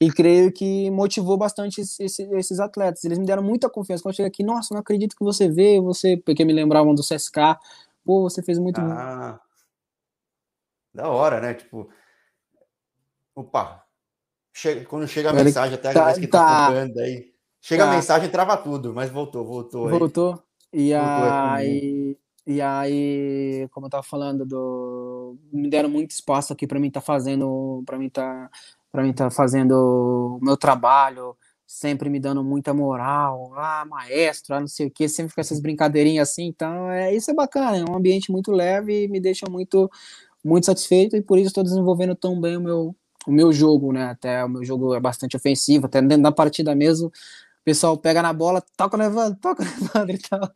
[0.00, 3.04] E creio que motivou bastante esse, esses atletas.
[3.04, 4.02] Eles me deram muita confiança.
[4.02, 7.02] Quando eu cheguei aqui, nossa, não acredito que você vê, você, porque me lembravam do
[7.02, 7.56] CSK.
[8.04, 8.80] Pô, você fez muito.
[8.80, 9.40] Ah,
[10.92, 11.54] da hora, né?
[11.54, 11.88] Tipo,
[13.34, 13.84] opa,
[14.52, 17.32] chega, quando chega a mensagem, até tá, que tá, tá aí.
[17.60, 17.90] Chega tá.
[17.90, 19.88] a mensagem, trava tudo, mas voltou, voltou.
[19.88, 20.42] Voltou.
[20.72, 20.90] Aí.
[20.90, 26.66] E voltou aí, e aí, como eu tava falando, do, me deram muito espaço aqui
[26.66, 28.50] para mim estar tá fazendo, para mim tá,
[28.92, 31.36] para mim tá fazendo o meu trabalho,
[31.66, 35.60] sempre me dando muita moral, ah, maestro, ah, não sei o que, sempre com essas
[35.60, 39.46] brincadeirinhas assim, então é isso é bacana, é um ambiente muito leve e me deixa
[39.50, 39.90] muito
[40.44, 44.06] muito satisfeito e por isso estou desenvolvendo tão bem o meu o meu jogo, né?
[44.06, 47.10] Até o meu jogo é bastante ofensivo, até dentro da partida mesmo,
[47.64, 50.52] o pessoal pega na bola, toca levando, toca levando e tal.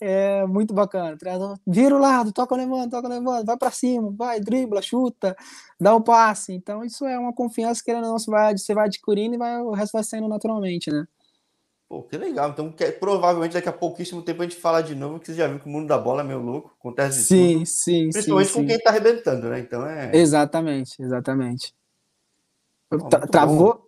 [0.00, 1.16] É muito bacana.
[1.64, 5.36] Vira o lado, toca levando, toca levando, vai para cima, vai, dribla, chuta,
[5.80, 6.52] dá o um passe.
[6.52, 9.70] Então, isso é uma confiança que não você vai, você vai adquirindo e vai, o
[9.70, 11.06] resto vai saindo naturalmente, né?
[11.88, 12.50] Pô, que legal.
[12.50, 15.46] Então, que, provavelmente daqui a pouquíssimo tempo a gente fala de novo, que você já
[15.46, 17.66] viu que o mundo da bola é meio louco, acontece sim, tudo.
[17.66, 18.66] Sim, Principalmente sim, com sim.
[18.66, 19.60] quem tá arrebentando, né?
[19.60, 20.10] Então é.
[20.12, 21.72] Exatamente, exatamente.
[23.30, 23.80] Travou, tá,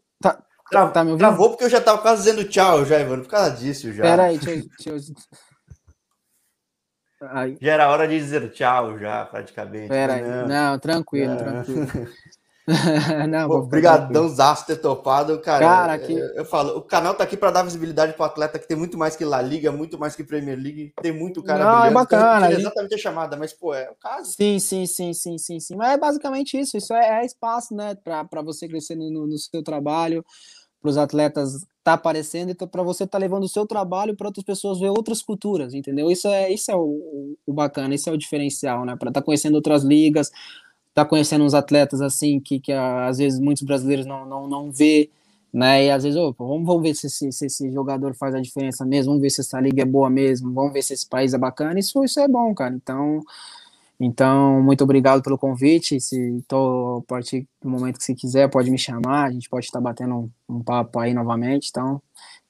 [0.71, 1.27] Tra tá me ouvindo?
[1.27, 4.03] Travou porque eu já tava quase dizendo tchau já, Ivan, por causa disso já.
[4.03, 4.69] Peraí, deixa eu...
[4.69, 4.99] Deixa eu...
[7.61, 9.89] Já era hora de dizer tchau já, praticamente.
[9.89, 11.37] Peraí, não, não, tranquilo, não.
[11.37, 11.87] tranquilo.
[13.29, 15.41] não, Pô, Obrigadão, Zaço, ter topado.
[15.41, 16.13] Cara, cara que...
[16.13, 18.97] eu, eu, falo, o canal tá aqui para dar visibilidade pro atleta que tem muito
[18.97, 22.47] mais que La Liga, muito mais que Premier League, tem muito cara Não, é bacana.
[22.47, 24.33] Então, exatamente a chamada, mas, pô, é o caso.
[24.33, 25.77] Sim, sim, sim, sim, sim, sim.
[25.77, 26.77] Mas é basicamente isso.
[26.77, 30.25] Isso é, é espaço, né, para você crescer no, no seu trabalho
[30.81, 34.45] para os atletas tá aparecendo e para você tá levando o seu trabalho para outras
[34.45, 36.11] pessoas ver outras culturas, entendeu?
[36.11, 38.97] Isso é isso é o, o bacana, isso é o diferencial, né?
[38.97, 40.31] Para tá conhecendo outras ligas,
[40.95, 45.11] tá conhecendo uns atletas assim que, que às vezes muitos brasileiros não não, não vê,
[45.53, 45.87] né?
[45.87, 48.85] E às vezes, opa, vamos, vamos ver se, se, se, esse jogador faz a diferença
[48.87, 51.39] mesmo, vamos ver se essa liga é boa mesmo, vamos ver se esse país é
[51.39, 51.79] bacana.
[51.81, 52.75] Isso isso é bom, cara.
[52.75, 53.21] Então
[54.03, 56.01] então, muito obrigado pelo convite.
[56.01, 59.27] Se tô a partir do momento que você quiser, pode me chamar.
[59.27, 61.69] A gente pode estar batendo um, um papo aí novamente.
[61.69, 62.01] Então,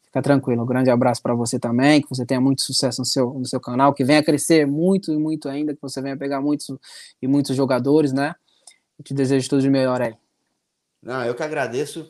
[0.05, 0.63] fica tranquilo.
[0.63, 2.03] Um grande abraço para você também.
[2.03, 3.93] Que você tenha muito sucesso no seu, no seu canal.
[3.93, 5.75] Que venha crescer muito e muito ainda.
[5.75, 6.69] Que você venha pegar muitos
[7.21, 8.33] e muitos jogadores, né?
[8.97, 10.15] Eu te desejo tudo de melhor aí.
[11.03, 12.09] Não, eu que agradeço.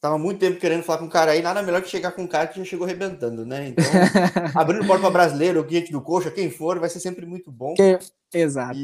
[0.00, 2.26] Tava muito tempo querendo falar com um cara aí, nada melhor que chegar com um
[2.26, 3.68] cara que já chegou arrebentando, né?
[3.68, 3.84] Então,
[4.56, 7.74] abrindo porta para brasileiro, o cliente do coxa, quem for, vai ser sempre muito bom.
[7.74, 7.98] Que...
[8.32, 8.78] Exato.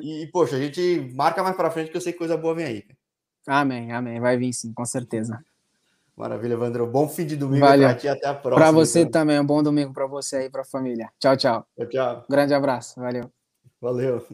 [0.00, 2.54] E, e, poxa, a gente marca mais para frente que eu sei que coisa boa
[2.54, 2.84] vem aí.
[3.46, 4.18] Amém, amém.
[4.20, 5.38] Vai vir sim, com certeza.
[6.16, 6.86] Maravilha, Evandro.
[6.86, 8.08] Bom fim de domingo para ti.
[8.08, 8.64] Até a próxima.
[8.64, 9.20] Para você então.
[9.20, 9.38] também.
[9.38, 11.10] Um bom domingo para você aí, para a família.
[11.18, 11.66] Tchau, tchau.
[11.76, 12.24] Tchau, tchau.
[12.30, 12.98] Grande abraço.
[13.00, 13.30] Valeu.
[13.80, 14.24] Valeu.